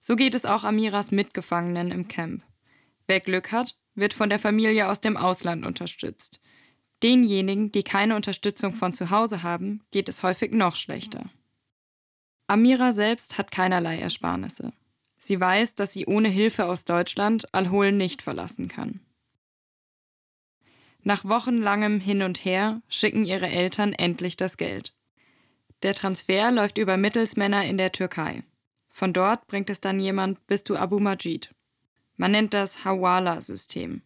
[0.01, 2.43] So geht es auch Amiras Mitgefangenen im Camp.
[3.07, 6.41] Wer Glück hat, wird von der Familie aus dem Ausland unterstützt.
[7.03, 11.29] Denjenigen, die keine Unterstützung von zu Hause haben, geht es häufig noch schlechter.
[12.47, 14.73] Amira selbst hat keinerlei Ersparnisse.
[15.17, 19.04] Sie weiß, dass sie ohne Hilfe aus Deutschland Al-Hol nicht verlassen kann.
[21.07, 24.95] Nach wochenlangem Hin und Her schicken ihre Eltern endlich das Geld.
[25.83, 28.43] Der Transfer läuft über Mittelsmänner in der Türkei.
[28.89, 31.53] Von dort bringt es dann jemand bis zu Abu Majid.
[32.17, 34.01] Man nennt das Hawala-System.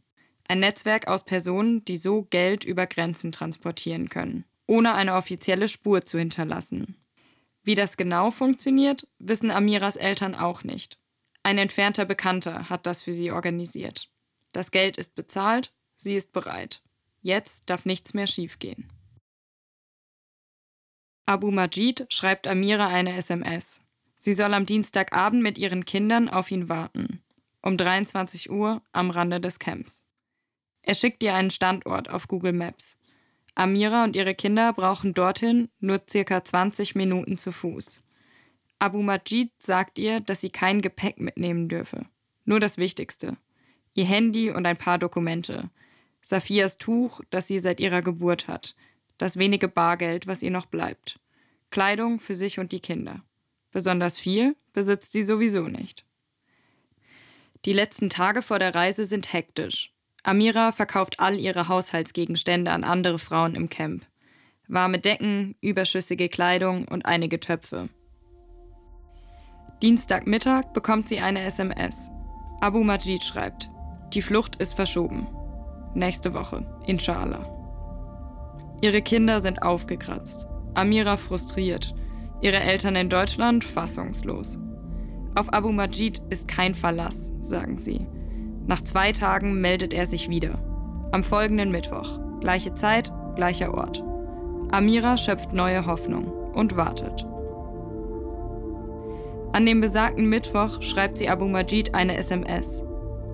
[0.50, 6.04] Ein Netzwerk aus Personen, die so Geld über Grenzen transportieren können, ohne eine offizielle Spur
[6.04, 6.98] zu hinterlassen.
[7.64, 11.00] Wie das genau funktioniert, wissen Amiras Eltern auch nicht.
[11.44, 14.10] Ein entfernter Bekannter hat das für sie organisiert.
[14.52, 16.82] Das Geld ist bezahlt, sie ist bereit.
[17.22, 18.90] Jetzt darf nichts mehr schiefgehen.
[21.26, 23.86] Abu Majid schreibt Amira eine SMS.
[24.18, 27.22] Sie soll am Dienstagabend mit ihren Kindern auf ihn warten.
[27.62, 30.06] Um 23 Uhr am Rande des Camps.
[30.82, 32.98] Er schickt ihr einen Standort auf Google Maps.
[33.54, 38.04] Amira und ihre Kinder brauchen dorthin nur circa 20 Minuten zu Fuß.
[38.80, 42.06] Abu Majid sagt ihr, dass sie kein Gepäck mitnehmen dürfe.
[42.46, 43.38] Nur das Wichtigste.
[43.94, 45.70] Ihr Handy und ein paar Dokumente.
[46.22, 48.76] Safias Tuch, das sie seit ihrer Geburt hat.
[49.18, 51.20] Das wenige Bargeld, was ihr noch bleibt.
[51.72, 53.24] Kleidung für sich und die Kinder.
[53.72, 56.06] Besonders viel besitzt sie sowieso nicht.
[57.66, 59.94] Die letzten Tage vor der Reise sind hektisch.
[60.24, 64.06] Amira verkauft all ihre Haushaltsgegenstände an andere Frauen im Camp.
[64.68, 67.90] Warme Decken, überschüssige Kleidung und einige Töpfe.
[69.82, 72.12] Dienstagmittag bekommt sie eine SMS.
[72.62, 73.70] Abu Majid schreibt,
[74.14, 75.28] die Flucht ist verschoben.
[76.00, 77.46] Nächste Woche, inshallah.
[78.80, 80.48] Ihre Kinder sind aufgekratzt.
[80.74, 81.94] Amira frustriert
[82.42, 84.60] ihre Eltern in Deutschland fassungslos.
[85.36, 88.08] Auf Abu Majid ist kein Verlass, sagen sie.
[88.66, 90.58] Nach zwei Tagen meldet er sich wieder.
[91.12, 92.18] Am folgenden Mittwoch.
[92.40, 94.02] Gleiche Zeit, gleicher Ort.
[94.72, 97.26] Amira schöpft neue Hoffnung und wartet.
[99.52, 102.86] An dem besagten Mittwoch schreibt sie Abu Majid eine SMS.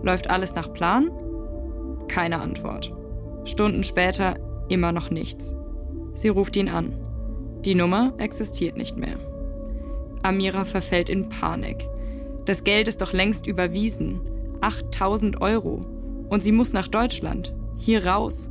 [0.02, 1.12] Läuft alles nach Plan?
[2.08, 2.94] Keine Antwort.
[3.46, 4.36] Stunden später
[4.70, 5.56] immer noch nichts.
[6.14, 6.94] Sie ruft ihn an.
[7.66, 9.18] Die Nummer existiert nicht mehr.
[10.24, 11.88] Amira verfällt in Panik.
[12.46, 14.22] Das Geld ist doch längst überwiesen.
[14.62, 15.86] 8000 Euro.
[16.30, 17.54] Und sie muss nach Deutschland.
[17.78, 18.50] Hier raus.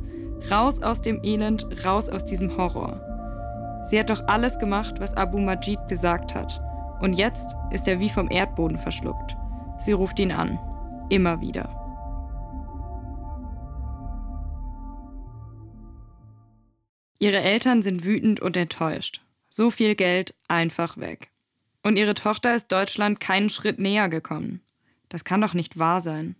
[0.49, 3.01] Raus aus dem Elend, raus aus diesem Horror.
[3.85, 6.61] Sie hat doch alles gemacht, was Abu Majid gesagt hat.
[7.01, 9.35] Und jetzt ist er wie vom Erdboden verschluckt.
[9.79, 10.59] Sie ruft ihn an.
[11.09, 11.84] Immer wieder.
[17.19, 19.21] Ihre Eltern sind wütend und enttäuscht.
[19.49, 21.31] So viel Geld einfach weg.
[21.81, 24.61] Und ihre Tochter ist Deutschland keinen Schritt näher gekommen.
[25.09, 26.35] Das kann doch nicht wahr sein.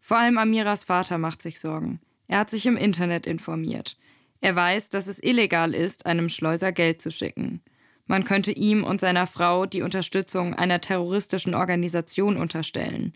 [0.00, 2.00] Vor allem Amiras Vater macht sich Sorgen.
[2.26, 3.96] Er hat sich im Internet informiert.
[4.40, 7.62] Er weiß, dass es illegal ist, einem Schleuser Geld zu schicken.
[8.06, 13.14] Man könnte ihm und seiner Frau die Unterstützung einer terroristischen Organisation unterstellen.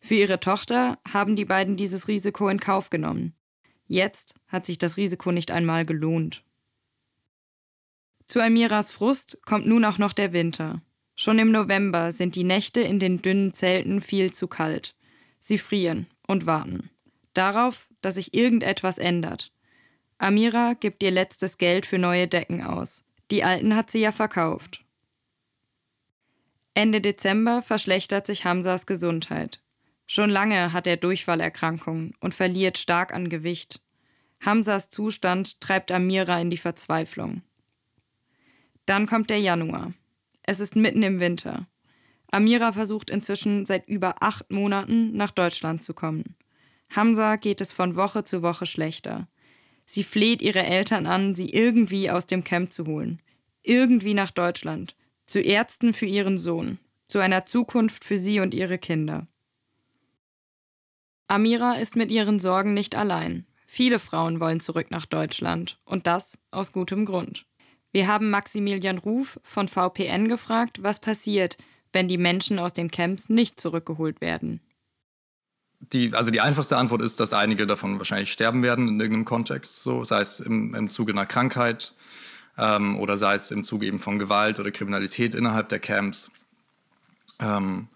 [0.00, 3.34] Für ihre Tochter haben die beiden dieses Risiko in Kauf genommen.
[3.88, 6.44] Jetzt hat sich das Risiko nicht einmal gelohnt.
[8.26, 10.82] Zu Amiras Frust kommt nun auch noch der Winter.
[11.16, 14.94] Schon im November sind die Nächte in den dünnen Zelten viel zu kalt.
[15.40, 16.90] Sie frieren und warten.
[17.32, 19.52] Darauf, dass sich irgendetwas ändert.
[20.18, 23.04] Amira gibt ihr letztes Geld für neue Decken aus.
[23.30, 24.84] Die alten hat sie ja verkauft.
[26.74, 29.60] Ende Dezember verschlechtert sich Hamsas Gesundheit.
[30.10, 33.82] Schon lange hat er Durchfallerkrankungen und verliert stark an Gewicht.
[34.40, 37.42] Hamsas Zustand treibt Amira in die Verzweiflung.
[38.86, 39.92] Dann kommt der Januar.
[40.42, 41.68] Es ist mitten im Winter.
[42.30, 46.36] Amira versucht inzwischen seit über acht Monaten nach Deutschland zu kommen.
[46.88, 49.28] Hamza geht es von Woche zu Woche schlechter.
[49.84, 53.20] Sie fleht ihre Eltern an, sie irgendwie aus dem Camp zu holen.
[53.62, 54.96] Irgendwie nach Deutschland.
[55.26, 56.78] Zu Ärzten für ihren Sohn.
[57.04, 59.26] Zu einer Zukunft für sie und ihre Kinder.
[61.28, 63.46] Amira ist mit ihren Sorgen nicht allein.
[63.66, 65.78] Viele Frauen wollen zurück nach Deutschland.
[65.84, 67.44] Und das aus gutem Grund.
[67.92, 71.58] Wir haben Maximilian Ruf von VPN gefragt, was passiert,
[71.92, 74.60] wenn die Menschen aus den Camps nicht zurückgeholt werden.
[75.80, 79.82] Die, also die einfachste Antwort ist, dass einige davon wahrscheinlich sterben werden in irgendeinem Kontext,
[79.82, 81.94] so sei es im, im Zuge einer Krankheit
[82.56, 86.30] ähm, oder sei es im Zuge eben von Gewalt oder Kriminalität innerhalb der Camps.
[87.38, 87.88] Ähm,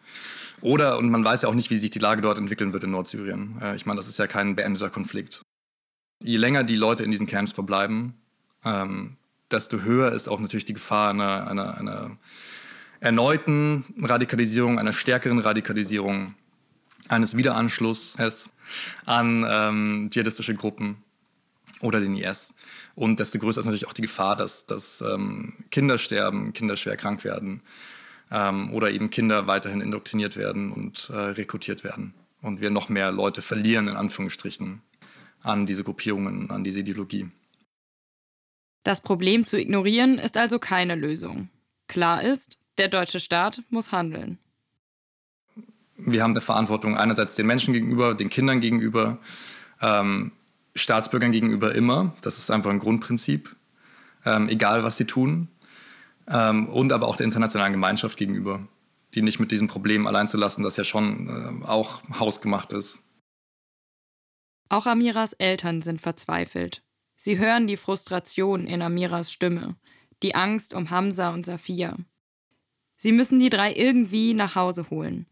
[0.62, 2.92] oder, und man weiß ja auch nicht, wie sich die Lage dort entwickeln wird in
[2.92, 3.61] Nordsyrien.
[3.61, 5.42] Äh, ich meine, das ist ja kein beendeter Konflikt.
[6.22, 8.14] Je länger die Leute in diesen Camps verbleiben,
[8.64, 9.16] ähm,
[9.51, 12.16] desto höher ist auch natürlich die Gefahr einer, einer, einer
[13.01, 16.35] erneuten Radikalisierung, einer stärkeren Radikalisierung
[17.09, 18.51] eines Wiederanschlusses
[19.05, 21.03] an ähm, dschihadistische Gruppen
[21.81, 22.55] oder den IS.
[22.94, 26.96] Und desto größer ist natürlich auch die Gefahr, dass, dass ähm, Kinder sterben, Kinder schwer
[26.96, 27.62] krank werden
[28.33, 32.14] ähm, oder eben Kinder weiterhin indoktriniert werden und äh, rekrutiert werden.
[32.40, 34.83] Und wir noch mehr Leute verlieren, in Anführungsstrichen,
[35.42, 37.31] an diese Gruppierungen, an diese Ideologie.
[38.83, 41.51] Das Problem zu ignorieren ist also keine Lösung.
[41.87, 44.38] Klar ist, der deutsche Staat muss handeln
[46.07, 49.18] wir haben eine Verantwortung einerseits den Menschen gegenüber, den Kindern gegenüber,
[49.81, 50.33] ähm,
[50.75, 52.14] Staatsbürgern gegenüber immer.
[52.23, 53.55] Das ist einfach ein Grundprinzip,
[54.25, 55.49] ähm, egal was sie tun.
[56.28, 58.66] Ähm, und aber auch der internationalen Gemeinschaft gegenüber,
[59.14, 63.00] die nicht mit diesem Problem allein zu lassen, das ja schon äh, auch hausgemacht ist.
[64.68, 66.82] Auch Amiras Eltern sind verzweifelt.
[67.16, 69.76] Sie hören die Frustration in Amiras Stimme,
[70.22, 71.96] die Angst um Hamza und Safia.
[72.96, 75.26] Sie müssen die drei irgendwie nach Hause holen.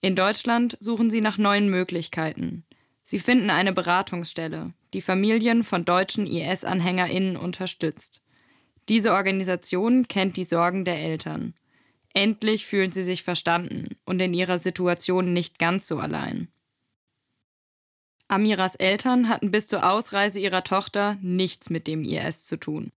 [0.00, 2.64] In Deutschland suchen sie nach neuen Möglichkeiten.
[3.04, 8.22] Sie finden eine Beratungsstelle, die Familien von deutschen IS-AnhängerInnen unterstützt.
[8.90, 11.54] Diese Organisation kennt die Sorgen der Eltern.
[12.12, 16.48] Endlich fühlen sie sich verstanden und in ihrer Situation nicht ganz so allein.
[18.26, 22.90] Amiras Eltern hatten bis zur Ausreise ihrer Tochter nichts mit dem IS zu tun.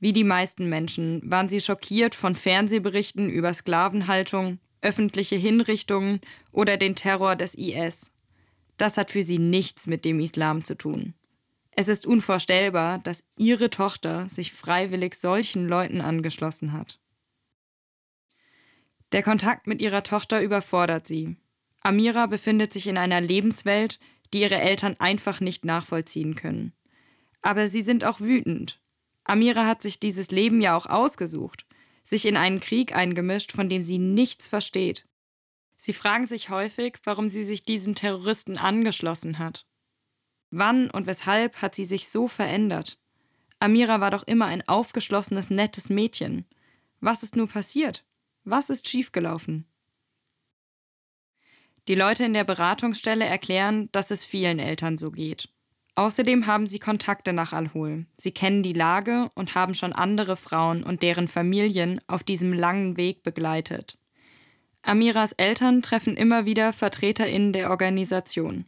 [0.00, 6.96] Wie die meisten Menschen waren sie schockiert von Fernsehberichten über Sklavenhaltung, öffentliche Hinrichtungen oder den
[6.96, 8.10] Terror des IS.
[8.76, 11.14] Das hat für sie nichts mit dem Islam zu tun.
[11.80, 17.00] Es ist unvorstellbar, dass ihre Tochter sich freiwillig solchen Leuten angeschlossen hat.
[19.12, 21.38] Der Kontakt mit ihrer Tochter überfordert sie.
[21.80, 23.98] Amira befindet sich in einer Lebenswelt,
[24.34, 26.74] die ihre Eltern einfach nicht nachvollziehen können.
[27.40, 28.82] Aber sie sind auch wütend.
[29.24, 31.64] Amira hat sich dieses Leben ja auch ausgesucht
[32.02, 35.08] sich in einen Krieg eingemischt, von dem sie nichts versteht.
[35.78, 39.66] Sie fragen sich häufig, warum sie sich diesen Terroristen angeschlossen hat.
[40.50, 42.98] Wann und weshalb hat sie sich so verändert?
[43.60, 46.46] Amira war doch immer ein aufgeschlossenes, nettes Mädchen.
[47.00, 48.04] Was ist nur passiert?
[48.44, 49.66] Was ist schiefgelaufen?
[51.88, 55.48] Die Leute in der Beratungsstelle erklären, dass es vielen Eltern so geht.
[55.94, 58.06] Außerdem haben sie Kontakte nach Al-Hol.
[58.16, 62.96] Sie kennen die Lage und haben schon andere Frauen und deren Familien auf diesem langen
[62.96, 63.98] Weg begleitet.
[64.82, 68.64] Amiras Eltern treffen immer wieder VertreterInnen der Organisation.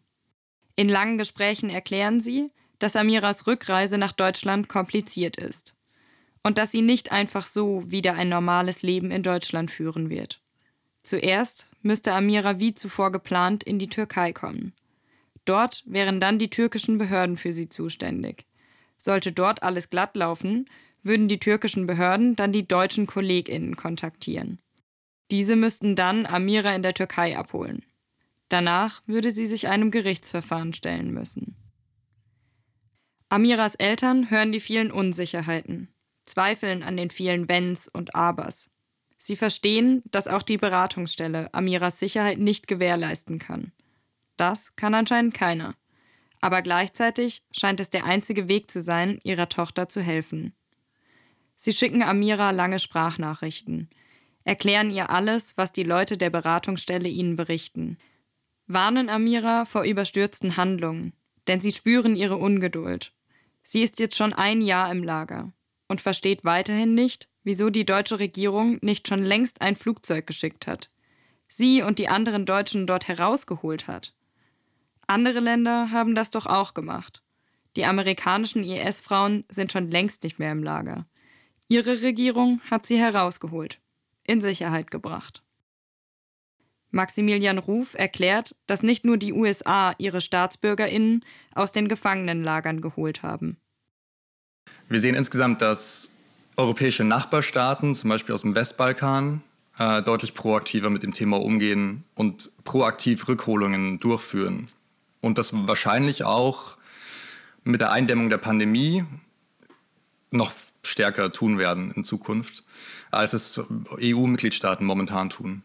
[0.83, 2.49] In langen Gesprächen erklären sie,
[2.81, 5.77] dass Amiras Rückreise nach Deutschland kompliziert ist
[6.43, 10.43] und dass sie nicht einfach so wieder ein normales Leben in Deutschland führen wird.
[11.05, 14.73] Zuerst müsste Amira wie zuvor geplant in die Türkei kommen.
[15.45, 18.47] Dort wären dann die türkischen Behörden für sie zuständig.
[18.99, 20.69] Sollte dort alles glatt laufen,
[21.01, 24.59] würden die türkischen Behörden dann die deutschen KollegInnen kontaktieren.
[25.31, 27.85] Diese müssten dann Amira in der Türkei abholen.
[28.53, 31.57] Danach würde sie sich einem Gerichtsverfahren stellen müssen.
[33.31, 35.89] Amiras Eltern hören die vielen Unsicherheiten,
[36.27, 38.69] zweifeln an den vielen Wenns und Abers.
[39.17, 43.73] Sie verstehen, dass auch die Beratungsstelle Amiras Sicherheit nicht gewährleisten kann.
[44.37, 45.75] Das kann anscheinend keiner.
[46.43, 50.53] Aber gleichzeitig scheint es der einzige Weg zu sein, ihrer Tochter zu helfen.
[51.57, 53.89] Sie schicken Amira lange Sprachnachrichten,
[54.45, 57.97] erklären ihr alles, was die Leute der Beratungsstelle ihnen berichten,
[58.67, 61.13] warnen Amira vor überstürzten Handlungen,
[61.47, 63.13] denn sie spüren ihre Ungeduld.
[63.63, 65.53] Sie ist jetzt schon ein Jahr im Lager
[65.89, 70.91] und versteht weiterhin nicht, wieso die deutsche Regierung nicht schon längst ein Flugzeug geschickt hat,
[71.49, 74.15] sie und die anderen Deutschen dort herausgeholt hat.
[75.07, 77.23] Andere Länder haben das doch auch gemacht.
[77.77, 81.07] Die amerikanischen IS-Frauen sind schon längst nicht mehr im Lager.
[81.69, 83.81] Ihre Regierung hat sie herausgeholt,
[84.25, 85.42] in Sicherheit gebracht.
[86.93, 91.25] Maximilian Ruf erklärt, dass nicht nur die USA ihre Staatsbürgerinnen
[91.55, 93.57] aus den Gefangenenlagern geholt haben.
[94.89, 96.11] Wir sehen insgesamt, dass
[96.57, 99.43] europäische Nachbarstaaten, zum Beispiel aus dem Westbalkan,
[99.79, 104.69] äh, deutlich proaktiver mit dem Thema umgehen und proaktiv Rückholungen durchführen.
[105.21, 106.77] Und das wahrscheinlich auch
[107.65, 109.05] mit der Eindämmung der Pandemie
[110.31, 112.65] noch stärker tun werden in Zukunft,
[113.11, 113.61] als es
[114.01, 115.63] EU-Mitgliedstaaten momentan tun.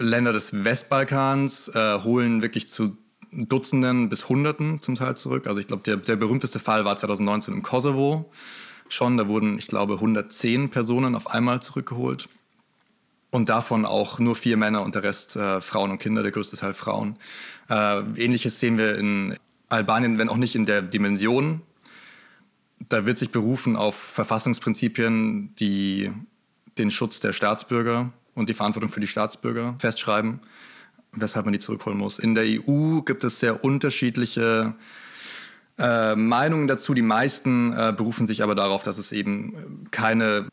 [0.00, 2.96] Länder des Westbalkans äh, holen wirklich zu
[3.32, 5.46] Dutzenden bis Hunderten zum Teil zurück.
[5.46, 8.30] Also ich glaube, der, der berühmteste Fall war 2019 im Kosovo
[8.88, 9.16] schon.
[9.16, 12.28] Da wurden, ich glaube, 110 Personen auf einmal zurückgeholt.
[13.30, 16.56] Und davon auch nur vier Männer und der Rest äh, Frauen und Kinder, der größte
[16.56, 17.16] Teil Frauen.
[17.68, 19.36] Äh, Ähnliches sehen wir in
[19.68, 21.62] Albanien, wenn auch nicht in der Dimension.
[22.88, 26.10] Da wird sich berufen auf Verfassungsprinzipien, die
[26.78, 30.40] den Schutz der Staatsbürger und die Verantwortung für die Staatsbürger festschreiben,
[31.12, 32.18] weshalb man die zurückholen muss.
[32.18, 34.74] In der EU gibt es sehr unterschiedliche
[35.78, 36.94] äh, Meinungen dazu.
[36.94, 40.48] Die meisten äh, berufen sich aber darauf, dass es eben keine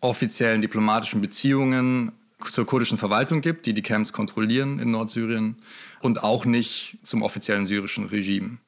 [0.00, 2.12] offiziellen diplomatischen Beziehungen
[2.50, 5.56] zur kurdischen Verwaltung gibt, die die Camps kontrollieren in Nordsyrien
[6.00, 8.58] und auch nicht zum offiziellen syrischen Regime.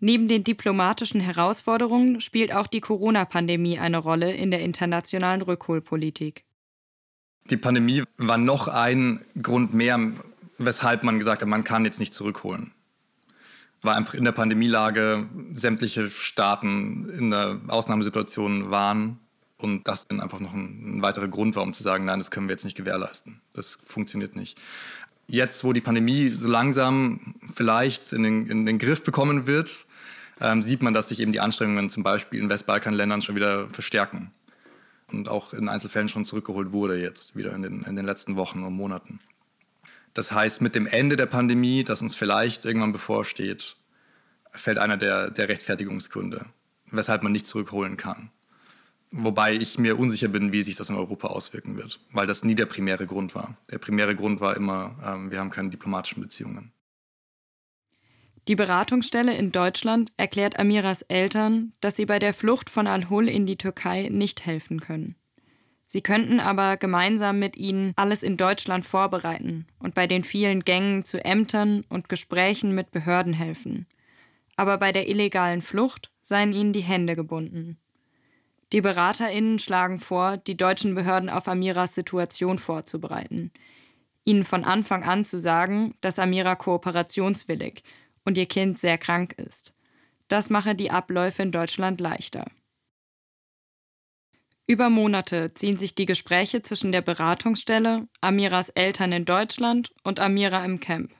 [0.00, 6.44] Neben den diplomatischen Herausforderungen spielt auch die Corona-Pandemie eine Rolle in der internationalen Rückholpolitik.
[7.50, 9.98] Die Pandemie war noch ein Grund mehr,
[10.58, 12.72] weshalb man gesagt hat, man kann jetzt nicht zurückholen.
[13.80, 19.18] War einfach in der Pandemielage, sämtliche Staaten in der Ausnahmesituation waren
[19.56, 22.30] und das dann einfach noch ein, ein weiterer Grund war, um zu sagen, nein, das
[22.30, 23.40] können wir jetzt nicht gewährleisten.
[23.54, 24.60] Das funktioniert nicht.
[25.26, 29.86] Jetzt, wo die Pandemie so langsam vielleicht in den, in den Griff bekommen wird,
[30.40, 34.32] ähm, sieht man, dass sich eben die Anstrengungen zum Beispiel in Westbalkanländern schon wieder verstärken
[35.12, 38.62] und auch in Einzelfällen schon zurückgeholt wurde jetzt wieder in den, in den letzten Wochen
[38.62, 39.20] und Monaten.
[40.14, 43.76] Das heißt, mit dem Ende der Pandemie, das uns vielleicht irgendwann bevorsteht,
[44.50, 46.46] fällt einer der, der Rechtfertigungsgründe,
[46.90, 48.30] weshalb man nicht zurückholen kann.
[49.10, 52.54] Wobei ich mir unsicher bin, wie sich das in Europa auswirken wird, weil das nie
[52.54, 53.56] der primäre Grund war.
[53.70, 56.72] Der primäre Grund war immer, ähm, wir haben keine diplomatischen Beziehungen.
[58.48, 63.44] Die Beratungsstelle in Deutschland erklärt Amiras Eltern, dass sie bei der Flucht von Al-Hul in
[63.44, 65.16] die Türkei nicht helfen können.
[65.86, 71.04] Sie könnten aber gemeinsam mit ihnen alles in Deutschland vorbereiten und bei den vielen Gängen
[71.04, 73.86] zu Ämtern und Gesprächen mit Behörden helfen.
[74.56, 77.76] Aber bei der illegalen Flucht seien ihnen die Hände gebunden.
[78.72, 83.50] Die BeraterInnen schlagen vor, die deutschen Behörden auf Amiras Situation vorzubereiten.
[84.24, 87.82] Ihnen von Anfang an zu sagen, dass Amira kooperationswillig
[88.24, 89.74] und ihr Kind sehr krank ist.
[90.28, 92.46] Das mache die Abläufe in Deutschland leichter.
[94.66, 100.62] Über Monate ziehen sich die Gespräche zwischen der Beratungsstelle, Amiras Eltern in Deutschland und Amira
[100.64, 101.14] im Camp.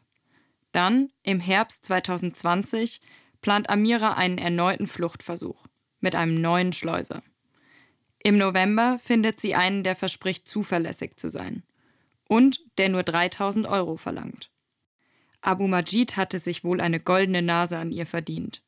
[0.72, 3.00] Dann, im Herbst 2020,
[3.40, 5.66] plant Amira einen erneuten Fluchtversuch
[6.00, 7.22] mit einem neuen Schleuser.
[8.22, 11.62] Im November findet sie einen, der verspricht, zuverlässig zu sein.
[12.28, 14.50] Und der nur 3000 Euro verlangt.
[15.40, 18.62] Abu Majid hatte sich wohl eine goldene Nase an ihr verdient.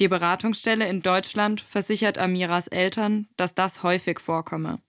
[0.00, 4.80] Die Beratungsstelle in Deutschland versichert Amiras Eltern, dass das häufig vorkomme.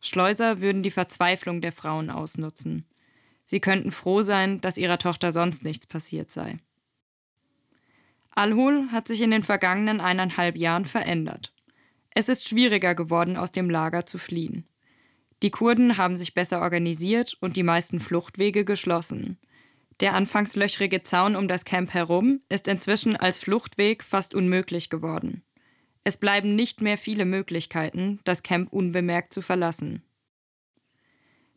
[0.00, 2.86] Schleuser würden die Verzweiflung der Frauen ausnutzen.
[3.44, 6.58] Sie könnten froh sein, dass ihrer Tochter sonst nichts passiert sei.
[8.30, 11.52] Al-Hul hat sich in den vergangenen eineinhalb Jahren verändert.
[12.10, 14.66] Es ist schwieriger geworden, aus dem Lager zu fliehen.
[15.42, 19.38] Die Kurden haben sich besser organisiert und die meisten Fluchtwege geschlossen.
[20.00, 25.42] Der anfangs löchrige Zaun um das Camp herum ist inzwischen als Fluchtweg fast unmöglich geworden.
[26.04, 30.02] Es bleiben nicht mehr viele Möglichkeiten, das Camp unbemerkt zu verlassen.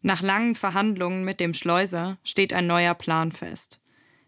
[0.02, 3.82] Nach langen Verhandlungen mit dem Schleuser steht ein neuer Plan fest.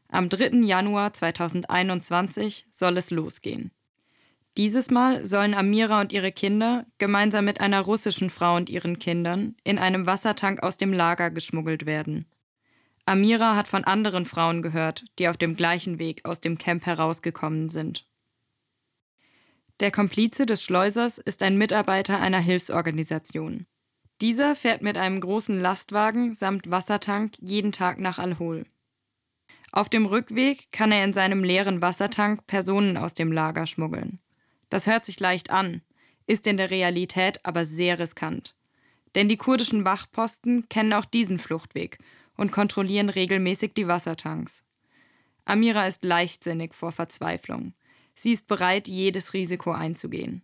[0.10, 0.66] Am 3.
[0.66, 3.72] Januar 2021 soll es losgehen.
[4.58, 9.56] Dieses Mal sollen Amira und ihre Kinder gemeinsam mit einer russischen Frau und ihren Kindern
[9.64, 12.26] in einem Wassertank aus dem Lager geschmuggelt werden.
[13.06, 17.70] Amira hat von anderen Frauen gehört, die auf dem gleichen Weg aus dem Camp herausgekommen
[17.70, 18.08] sind.
[19.80, 23.66] Der Komplize des Schleusers ist ein Mitarbeiter einer Hilfsorganisation.
[24.22, 28.68] Dieser fährt mit einem großen Lastwagen samt Wassertank jeden Tag nach Al-Hol.
[29.72, 34.20] Auf dem Rückweg kann er in seinem leeren Wassertank Personen aus dem Lager schmuggeln.
[34.70, 35.82] Das hört sich leicht an,
[36.28, 38.56] ist in der Realität aber sehr riskant.
[39.16, 41.98] Denn die kurdischen Wachposten kennen auch diesen Fluchtweg
[42.38, 44.64] und kontrollieren regelmäßig die Wassertanks.
[45.46, 47.74] Amira ist leichtsinnig vor Verzweiflung.
[48.14, 50.44] Sie ist bereit, jedes Risiko einzugehen.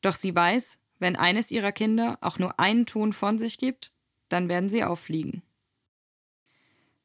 [0.00, 3.92] Doch sie weiß, wenn eines ihrer Kinder auch nur einen Ton von sich gibt,
[4.28, 5.42] dann werden sie auffliegen.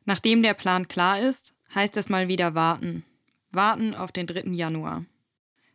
[0.06, 3.04] Nachdem der Plan klar ist, heißt es mal wieder warten.
[3.52, 4.52] Warten auf den 3.
[4.52, 5.06] Januar.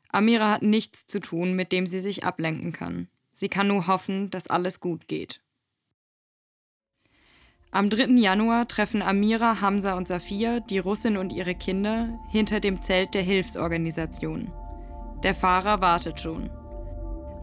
[0.09, 3.09] Amira hat nichts zu tun, mit dem sie sich ablenken kann.
[3.33, 5.41] Sie kann nur hoffen, dass alles gut geht.
[7.75, 8.21] Am 3.
[8.21, 13.23] Januar treffen Amira, Hamza und Safia, die Russin und ihre Kinder, hinter dem Zelt der
[13.23, 14.53] Hilfsorganisation.
[15.23, 16.51] Der Fahrer wartet schon.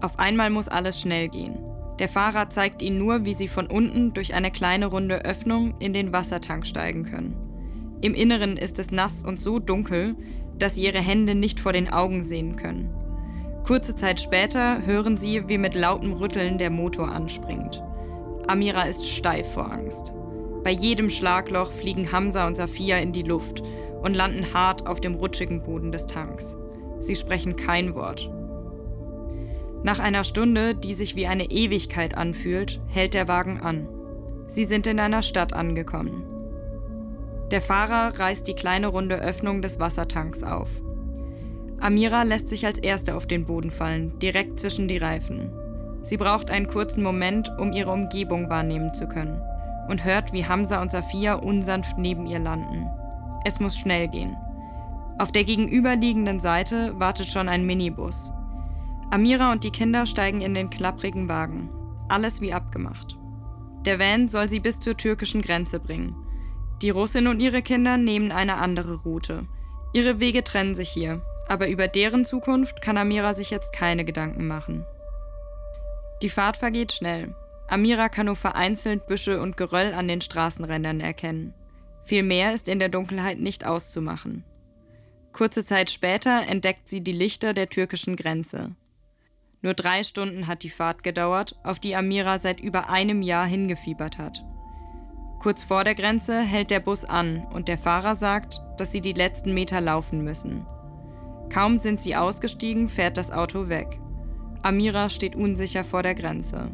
[0.02, 1.58] Auf einmal muss alles schnell gehen.
[1.98, 5.94] Der Fahrer zeigt ihnen nur, wie sie von unten durch eine kleine runde Öffnung in
[5.94, 7.36] den Wassertank steigen können.
[8.02, 10.16] Im Inneren ist es nass und so dunkel,
[10.60, 12.94] dass sie ihre Hände nicht vor den Augen sehen können.
[13.64, 17.82] Kurze Zeit später hören sie, wie mit lautem Rütteln der Motor anspringt.
[18.46, 20.14] Amira ist steif vor Angst.
[20.64, 23.64] Bei jedem Schlagloch fliegen Hamza und Safia in die Luft
[24.02, 26.58] und landen hart auf dem rutschigen Boden des Tanks.
[27.00, 28.30] Sie sprechen kein Wort.
[29.84, 33.88] Nach einer Stunde, die sich wie eine Ewigkeit anfühlt, hält der Wagen an.
[34.48, 36.26] Sie sind in einer Stadt angekommen.
[37.52, 40.70] Der Fahrer reißt die kleine runde Öffnung des Wassertanks auf.
[41.80, 45.52] Amira lässt sich als erste auf den Boden fallen, direkt zwischen die Reifen.
[46.02, 49.42] Sie braucht einen kurzen Moment, um ihre Umgebung wahrnehmen zu können
[49.90, 52.88] und hört, wie Hamza und Safia unsanft neben ihr landen.
[53.46, 54.38] Es muss schnell gehen.
[55.18, 58.32] Auf der gegenüberliegenden Seite wartet schon ein Minibus.
[59.12, 61.70] Amira und die Kinder steigen in den klapprigen Wagen.
[62.08, 63.18] Alles wie abgemacht.
[63.86, 66.16] Der Van soll sie bis zur türkischen Grenze bringen.
[66.82, 69.48] Die Russin und ihre Kinder nehmen eine andere Route.
[69.94, 74.48] Ihre Wege trennen sich hier, aber über deren Zukunft kann Amira sich jetzt keine Gedanken
[74.48, 74.86] machen.
[76.22, 77.34] Die Fahrt vergeht schnell.
[77.70, 81.54] Amira kann nur vereinzelt Büsche und Geröll an den Straßenrändern erkennen.
[82.04, 84.44] Viel mehr ist in der Dunkelheit nicht auszumachen.
[85.32, 88.72] Kurze Zeit später entdeckt sie die Lichter der türkischen Grenze.
[89.62, 94.18] Nur drei Stunden hat die Fahrt gedauert, auf die Amira seit über einem Jahr hingefiebert
[94.18, 94.44] hat.
[95.40, 99.14] Kurz vor der Grenze hält der Bus an und der Fahrer sagt, dass sie die
[99.14, 100.66] letzten Meter laufen müssen.
[101.50, 104.00] Kaum sind sie ausgestiegen, fährt das Auto weg.
[104.62, 106.72] Amira steht unsicher vor der Grenze.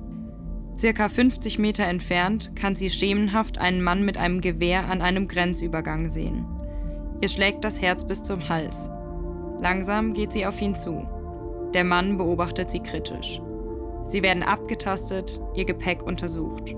[0.78, 6.10] Circa 50 Meter entfernt kann sie schemenhaft einen Mann mit einem Gewehr an einem Grenzübergang
[6.10, 6.46] sehen.
[7.22, 8.90] Ihr schlägt das Herz bis zum Hals.
[9.62, 11.08] Langsam geht sie auf ihn zu.
[11.74, 13.40] Der Mann beobachtet sie kritisch.
[14.06, 16.76] Sie werden abgetastet, ihr Gepäck untersucht.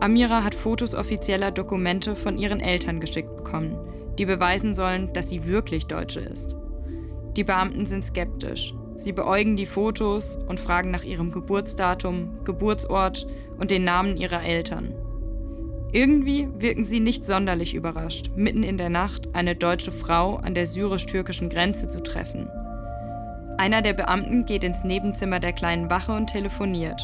[0.00, 3.78] Amira hat Fotos offizieller Dokumente von ihren Eltern geschickt bekommen,
[4.18, 6.56] die beweisen sollen, dass sie wirklich Deutsche ist.
[7.36, 13.26] Die Beamten sind skeptisch, Sie beäugen die Fotos und fragen nach ihrem Geburtsdatum, Geburtsort
[13.58, 14.94] und den Namen ihrer Eltern.
[15.90, 20.66] Irgendwie wirken sie nicht sonderlich überrascht, mitten in der Nacht eine deutsche Frau an der
[20.66, 22.48] syrisch-türkischen Grenze zu treffen.
[23.58, 27.02] Einer der Beamten geht ins Nebenzimmer der kleinen Wache und telefoniert.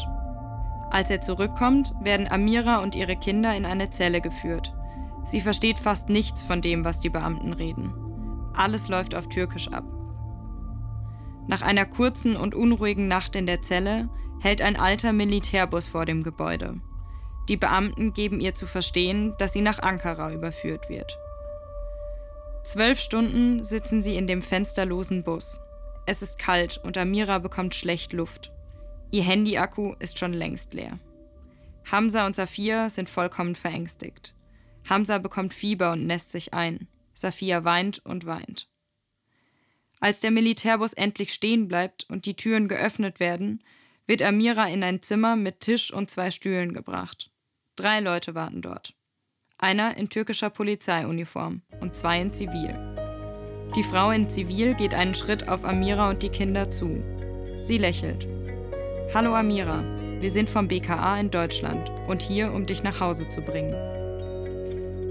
[0.91, 4.73] Als er zurückkommt, werden Amira und ihre Kinder in eine Zelle geführt.
[5.25, 7.93] Sie versteht fast nichts von dem, was die Beamten reden.
[8.55, 9.98] Alles läuft auf Türkisch ab.
[11.49, 14.07] Nach einer kurzen und unruhigen Nacht in der Zelle
[14.39, 16.79] hält ein alter Militärbus vor dem Gebäude.
[17.49, 21.17] Die Beamten geben ihr zu verstehen, dass sie nach Ankara überführt wird.
[22.63, 25.59] Zwölf Stunden sitzen sie in dem fensterlosen Bus.
[26.05, 28.51] Es ist kalt und Amira bekommt schlecht Luft.
[29.09, 30.99] Ihr Handyakku ist schon längst leer.
[31.91, 34.35] Hamza und Safia sind vollkommen verängstigt.
[34.87, 36.87] Hamza bekommt Fieber und nässt sich ein.
[37.15, 38.69] Safia weint und weint.
[39.99, 43.61] Als der Militärbus endlich stehen bleibt und die Türen geöffnet werden,
[44.07, 47.31] wird Amira in ein Zimmer mit Tisch und zwei Stühlen gebracht.
[47.75, 48.93] Drei Leute warten dort.
[49.57, 52.75] Einer in türkischer Polizeiuniform und zwei in Zivil.
[53.75, 57.03] Die Frau in Zivil geht einen Schritt auf Amira und die Kinder zu.
[57.59, 58.25] Sie lächelt.
[59.13, 59.83] Hallo Amira,
[60.21, 63.75] wir sind vom BKA in Deutschland und hier, um dich nach Hause zu bringen.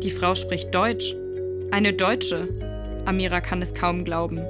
[0.01, 1.15] Die Frau spricht Deutsch.
[1.71, 2.49] Eine Deutsche.
[3.05, 4.41] Amira kann es kaum glauben.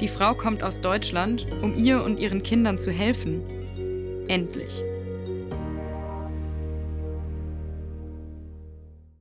[0.00, 3.42] Die Frau kommt aus Deutschland, um ihr und ihren Kindern zu helfen.
[4.28, 4.84] Endlich.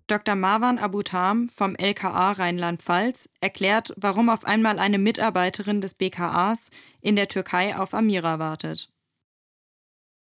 [0.05, 0.35] Dr.
[0.35, 6.69] Marwan Abutam vom LKA Rheinland-Pfalz erklärt, warum auf einmal eine Mitarbeiterin des BKAs
[7.01, 8.89] in der Türkei auf Amira wartet.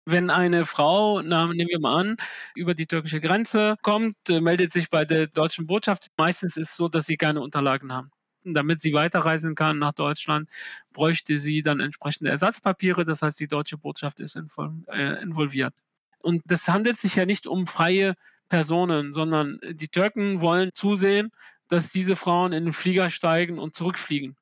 [0.05, 2.17] Wenn eine Frau, nehmen wir mal an,
[2.57, 6.09] über die türkische Grenze kommt, äh, meldet sich bei der deutschen Botschaft.
[6.17, 8.11] Meistens ist es so, dass sie keine Unterlagen haben
[8.45, 10.49] damit sie weiterreisen kann nach Deutschland,
[10.93, 13.05] bräuchte sie dann entsprechende Ersatzpapiere.
[13.05, 15.75] Das heißt, die deutsche Botschaft ist äh, involviert.
[16.19, 18.15] Und das handelt sich ja nicht um freie
[18.49, 21.31] Personen, sondern die Türken wollen zusehen,
[21.69, 24.37] dass diese Frauen in den Flieger steigen und zurückfliegen.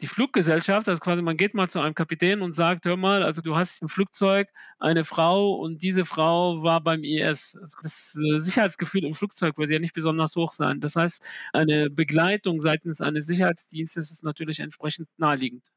[0.00, 3.42] Die Fluggesellschaft, also quasi man geht mal zu einem Kapitän und sagt, hör mal, also
[3.42, 4.48] du hast im Flugzeug
[4.78, 7.56] eine Frau und diese Frau war beim IS.
[7.60, 10.80] Also das äh, Sicherheitsgefühl im Flugzeug wird ja nicht besonders hoch sein.
[10.80, 11.22] Das heißt,
[11.52, 15.70] eine Begleitung seitens eines Sicherheitsdienstes ist natürlich entsprechend naheliegend.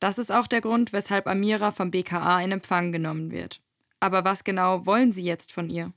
[0.00, 3.60] Das ist auch der Grund, weshalb Amira vom BKA in Empfang genommen wird.
[4.00, 5.92] Aber was genau wollen Sie jetzt von ihr?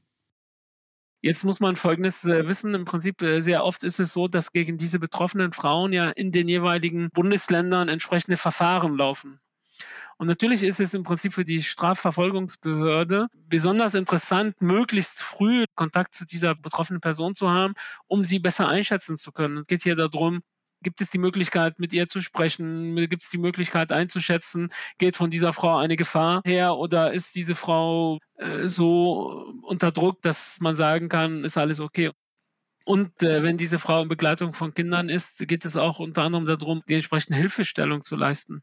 [1.23, 2.73] Jetzt muss man Folgendes äh, wissen.
[2.75, 6.33] Im Prinzip äh, sehr oft ist es so, dass gegen diese betroffenen Frauen ja in
[6.33, 9.39] den jeweiligen Bundesländern entsprechende Verfahren laufen.
[10.17, 16.25] Und natürlich ist es im Prinzip für die Strafverfolgungsbehörde besonders interessant, möglichst früh Kontakt zu
[16.25, 17.73] dieser betroffenen Person zu haben,
[18.07, 19.59] um sie besser einschätzen zu können.
[19.59, 20.41] Es geht hier darum,
[20.83, 22.95] Gibt es die Möglichkeit, mit ihr zu sprechen?
[22.95, 27.55] Gibt es die Möglichkeit einzuschätzen, geht von dieser Frau eine Gefahr her oder ist diese
[27.55, 32.11] Frau äh, so unter Druck, dass man sagen kann, ist alles okay?
[32.85, 36.45] Und äh, wenn diese Frau in Begleitung von Kindern ist, geht es auch unter anderem
[36.45, 38.61] darum, die entsprechende Hilfestellung zu leisten.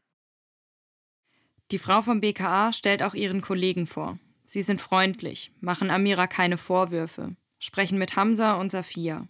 [1.71, 4.19] Die Frau vom BKA stellt auch ihren Kollegen vor.
[4.45, 9.27] Sie sind freundlich, machen Amira keine Vorwürfe, sprechen mit Hamza und Safia.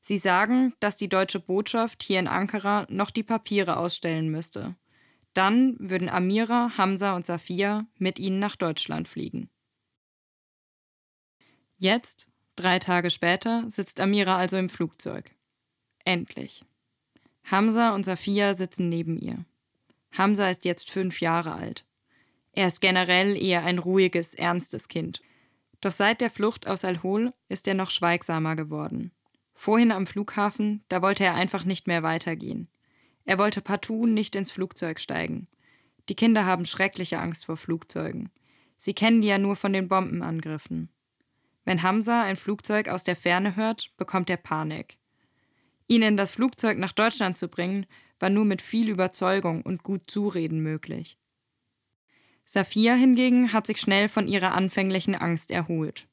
[0.00, 4.76] Sie sagen, dass die deutsche Botschaft hier in Ankara noch die Papiere ausstellen müsste.
[5.34, 9.50] Dann würden Amira, Hamza und Safia mit ihnen nach Deutschland fliegen.
[11.78, 15.34] Jetzt, drei Tage später, sitzt Amira also im Flugzeug.
[16.04, 16.64] Endlich.
[17.44, 19.44] Hamza und Safia sitzen neben ihr.
[20.12, 21.86] Hamza ist jetzt fünf Jahre alt.
[22.52, 25.22] Er ist generell eher ein ruhiges, ernstes Kind.
[25.80, 29.12] Doch seit der Flucht aus Al-Hol ist er noch schweigsamer geworden.
[29.62, 32.70] Vorhin am Flughafen, da wollte er einfach nicht mehr weitergehen.
[33.26, 35.48] Er wollte partout nicht ins Flugzeug steigen.
[36.08, 38.30] Die Kinder haben schreckliche Angst vor Flugzeugen.
[38.78, 40.88] Sie kennen die ja nur von den Bombenangriffen.
[41.66, 44.96] Wenn Hamza ein Flugzeug aus der Ferne hört, bekommt er Panik.
[45.88, 47.84] Ihn in das Flugzeug nach Deutschland zu bringen,
[48.18, 51.18] war nur mit viel Überzeugung und gut Zureden möglich.
[52.46, 56.08] Safia hingegen hat sich schnell von ihrer anfänglichen Angst erholt.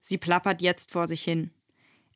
[0.00, 1.50] Sie plappert jetzt vor sich hin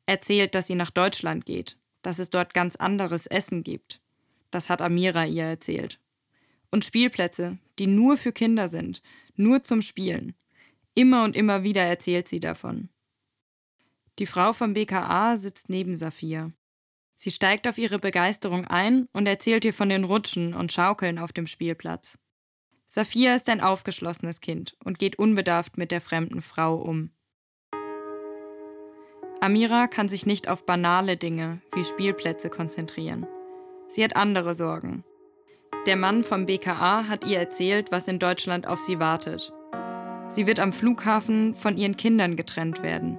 [0.09, 4.01] erzählt, dass sie nach Deutschland geht, dass es dort ganz anderes Essen gibt.
[4.51, 5.99] Das hat Amira ihr erzählt.
[6.71, 9.01] Und Spielplätze, die nur für Kinder sind,
[9.35, 10.35] nur zum Spielen.
[10.95, 12.89] Immer und immer wieder erzählt sie davon.
[14.17, 16.51] Die Frau vom BKA sitzt neben Safia.
[17.15, 21.31] Sie steigt auf ihre Begeisterung ein und erzählt ihr von den Rutschen und Schaukeln auf
[21.31, 22.17] dem Spielplatz.
[22.87, 27.11] Safia ist ein aufgeschlossenes Kind und geht unbedarft mit der fremden Frau um.
[29.41, 33.25] Amira kann sich nicht auf banale Dinge wie Spielplätze konzentrieren.
[33.87, 35.05] Sie hat andere Sorgen.
[35.85, 39.53] Der Mann vom BKA hat ihr erzählt, was in Deutschland auf sie wartet.
[40.27, 43.17] Sie wird am Flughafen von ihren Kindern getrennt werden.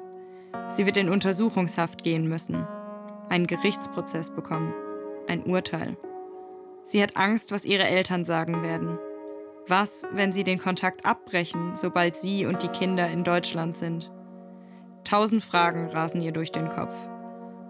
[0.68, 2.66] Sie wird in Untersuchungshaft gehen müssen,
[3.30, 4.74] einen Gerichtsprozess bekommen,
[5.26, 5.96] ein Urteil.
[6.84, 8.98] Sie hat Angst, was ihre Eltern sagen werden.
[9.66, 14.12] Was, wenn sie den Kontakt abbrechen, sobald sie und die Kinder in Deutschland sind?
[15.10, 16.94] Tausend Fragen rasen ihr durch den Kopf.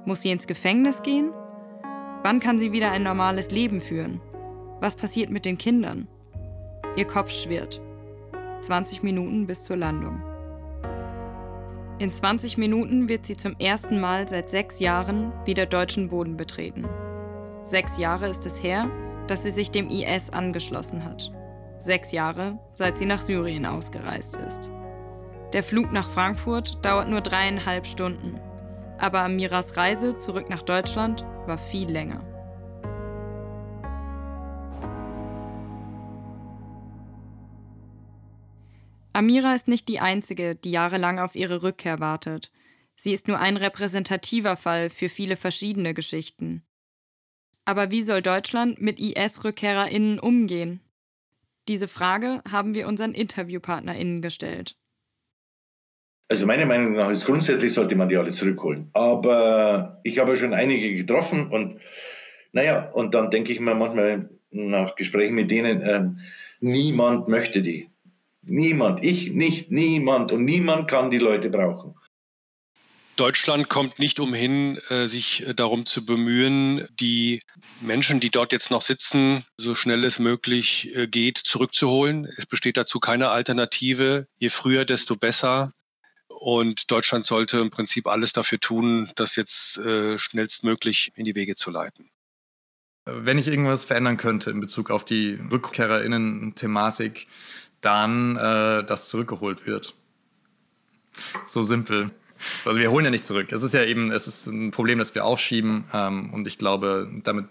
[0.04, 1.30] Muss sie ins Gefängnis gehen?
[2.22, 4.20] Wann kann sie wieder ein normales Leben führen?
[4.80, 6.06] Was passiert mit den Kindern?
[6.96, 7.80] Ihr Kopf schwirrt.
[8.60, 10.22] 20 Minuten bis zur Landung.
[11.98, 16.84] In 20 Minuten wird sie zum ersten Mal seit sechs Jahren wieder deutschen Boden betreten.
[17.62, 18.90] Sechs Jahre ist es her,
[19.28, 21.32] dass sie sich dem IS angeschlossen hat.
[21.78, 24.70] Sechs Jahre, seit sie nach Syrien ausgereist ist.
[25.52, 28.38] Der Flug nach Frankfurt dauert nur dreieinhalb Stunden,
[28.98, 32.24] aber Amiras Reise zurück nach Deutschland war viel länger.
[39.12, 42.52] Amira ist nicht die einzige, die jahrelang auf ihre Rückkehr wartet.
[42.94, 46.62] Sie ist nur ein repräsentativer Fall für viele verschiedene Geschichten.
[47.64, 50.80] Aber wie soll Deutschland mit IS-RückkehrerInnen umgehen?
[51.66, 54.76] Diese Frage haben wir unseren InterviewpartnerInnen gestellt.
[56.30, 58.88] Also meiner Meinung nach ist grundsätzlich sollte man die alle zurückholen.
[58.92, 61.80] Aber ich habe schon einige getroffen und
[62.52, 66.04] naja, und dann denke ich mir manchmal nach Gesprächen mit denen, äh,
[66.60, 67.90] niemand möchte die.
[68.42, 71.96] Niemand, ich nicht, niemand und niemand kann die Leute brauchen.
[73.16, 77.42] Deutschland kommt nicht umhin, äh, sich äh, darum zu bemühen, die
[77.80, 82.26] Menschen, die dort jetzt noch sitzen, so schnell es möglich äh, geht, zurückzuholen.
[82.38, 84.28] Es besteht dazu keine Alternative.
[84.38, 85.72] Je früher, desto besser.
[86.40, 91.54] Und Deutschland sollte im Prinzip alles dafür tun, das jetzt äh, schnellstmöglich in die Wege
[91.54, 92.08] zu leiten.
[93.04, 97.26] Wenn ich irgendwas verändern könnte in Bezug auf die RückkehrerInnen-Thematik,
[97.82, 99.94] dann, äh, dass zurückgeholt wird.
[101.44, 102.10] So simpel.
[102.64, 103.52] Also wir holen ja nicht zurück.
[103.52, 105.84] Es ist ja eben, es ist ein Problem, das wir aufschieben.
[105.92, 107.48] Ähm, und ich glaube, damit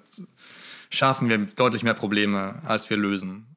[0.90, 3.56] schaffen wir deutlich mehr Probleme, als wir lösen.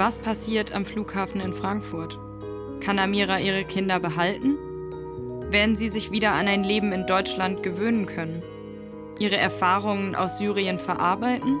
[0.00, 2.18] Was passiert am Flughafen in Frankfurt?
[2.80, 4.56] Kann Amira ihre Kinder behalten?
[5.52, 8.42] Werden sie sich wieder an ein Leben in Deutschland gewöhnen können?
[9.18, 11.60] Ihre Erfahrungen aus Syrien verarbeiten?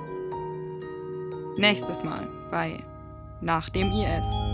[1.58, 2.78] Nächstes Mal bei
[3.42, 4.49] Nach dem IS.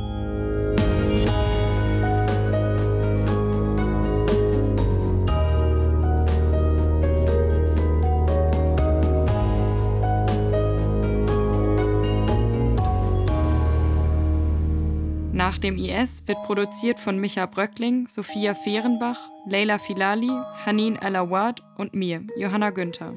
[15.56, 19.16] Nach dem IS wird produziert von Micha Bröckling, Sophia Fehrenbach,
[19.48, 20.30] Leila Filali,
[20.66, 23.14] Hanin Alawad und mir, Johanna Günther.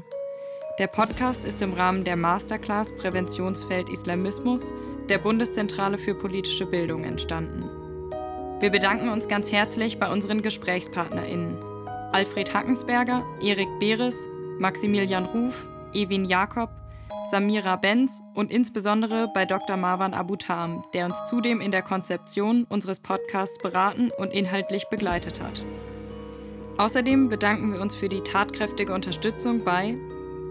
[0.80, 4.74] Der Podcast ist im Rahmen der Masterclass Präventionsfeld Islamismus
[5.10, 7.70] der Bundeszentrale für politische Bildung entstanden.
[8.62, 11.58] Wir bedanken uns ganz herzlich bei unseren GesprächspartnerInnen
[12.14, 14.30] Alfred Hackensberger, Erik Beres,
[14.60, 16.70] Maximilian Ruf, Ewin Jakob,
[17.30, 19.78] Samira Benz und insbesondere bei Dr.
[19.78, 25.64] Marwan Abutam, der uns zudem in der Konzeption unseres Podcasts beraten und inhaltlich begleitet hat.
[26.78, 29.96] Außerdem bedanken wir uns für die tatkräftige Unterstützung bei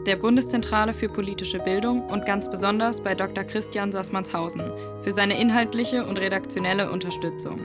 [0.06, 3.44] der Bundeszentrale für politische Bildung und ganz besonders bei Dr.
[3.44, 4.62] Christian Sassmannshausen
[5.02, 7.60] für seine inhaltliche und redaktionelle Unterstützung,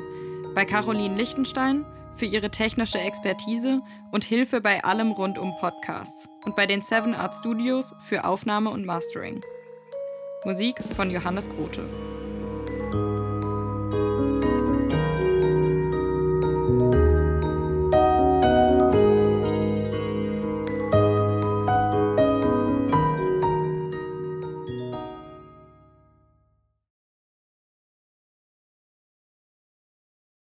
[0.56, 1.86] bei Caroline Lichtenstein
[2.16, 7.16] für ihre technische Expertise und Hilfe bei allem rund um Podcasts und bei den Seven
[7.16, 9.42] Art Studios für Aufnahme und Mastering.
[10.46, 11.84] Musik von Johannes Grote.
[16.64, 17.03] thank you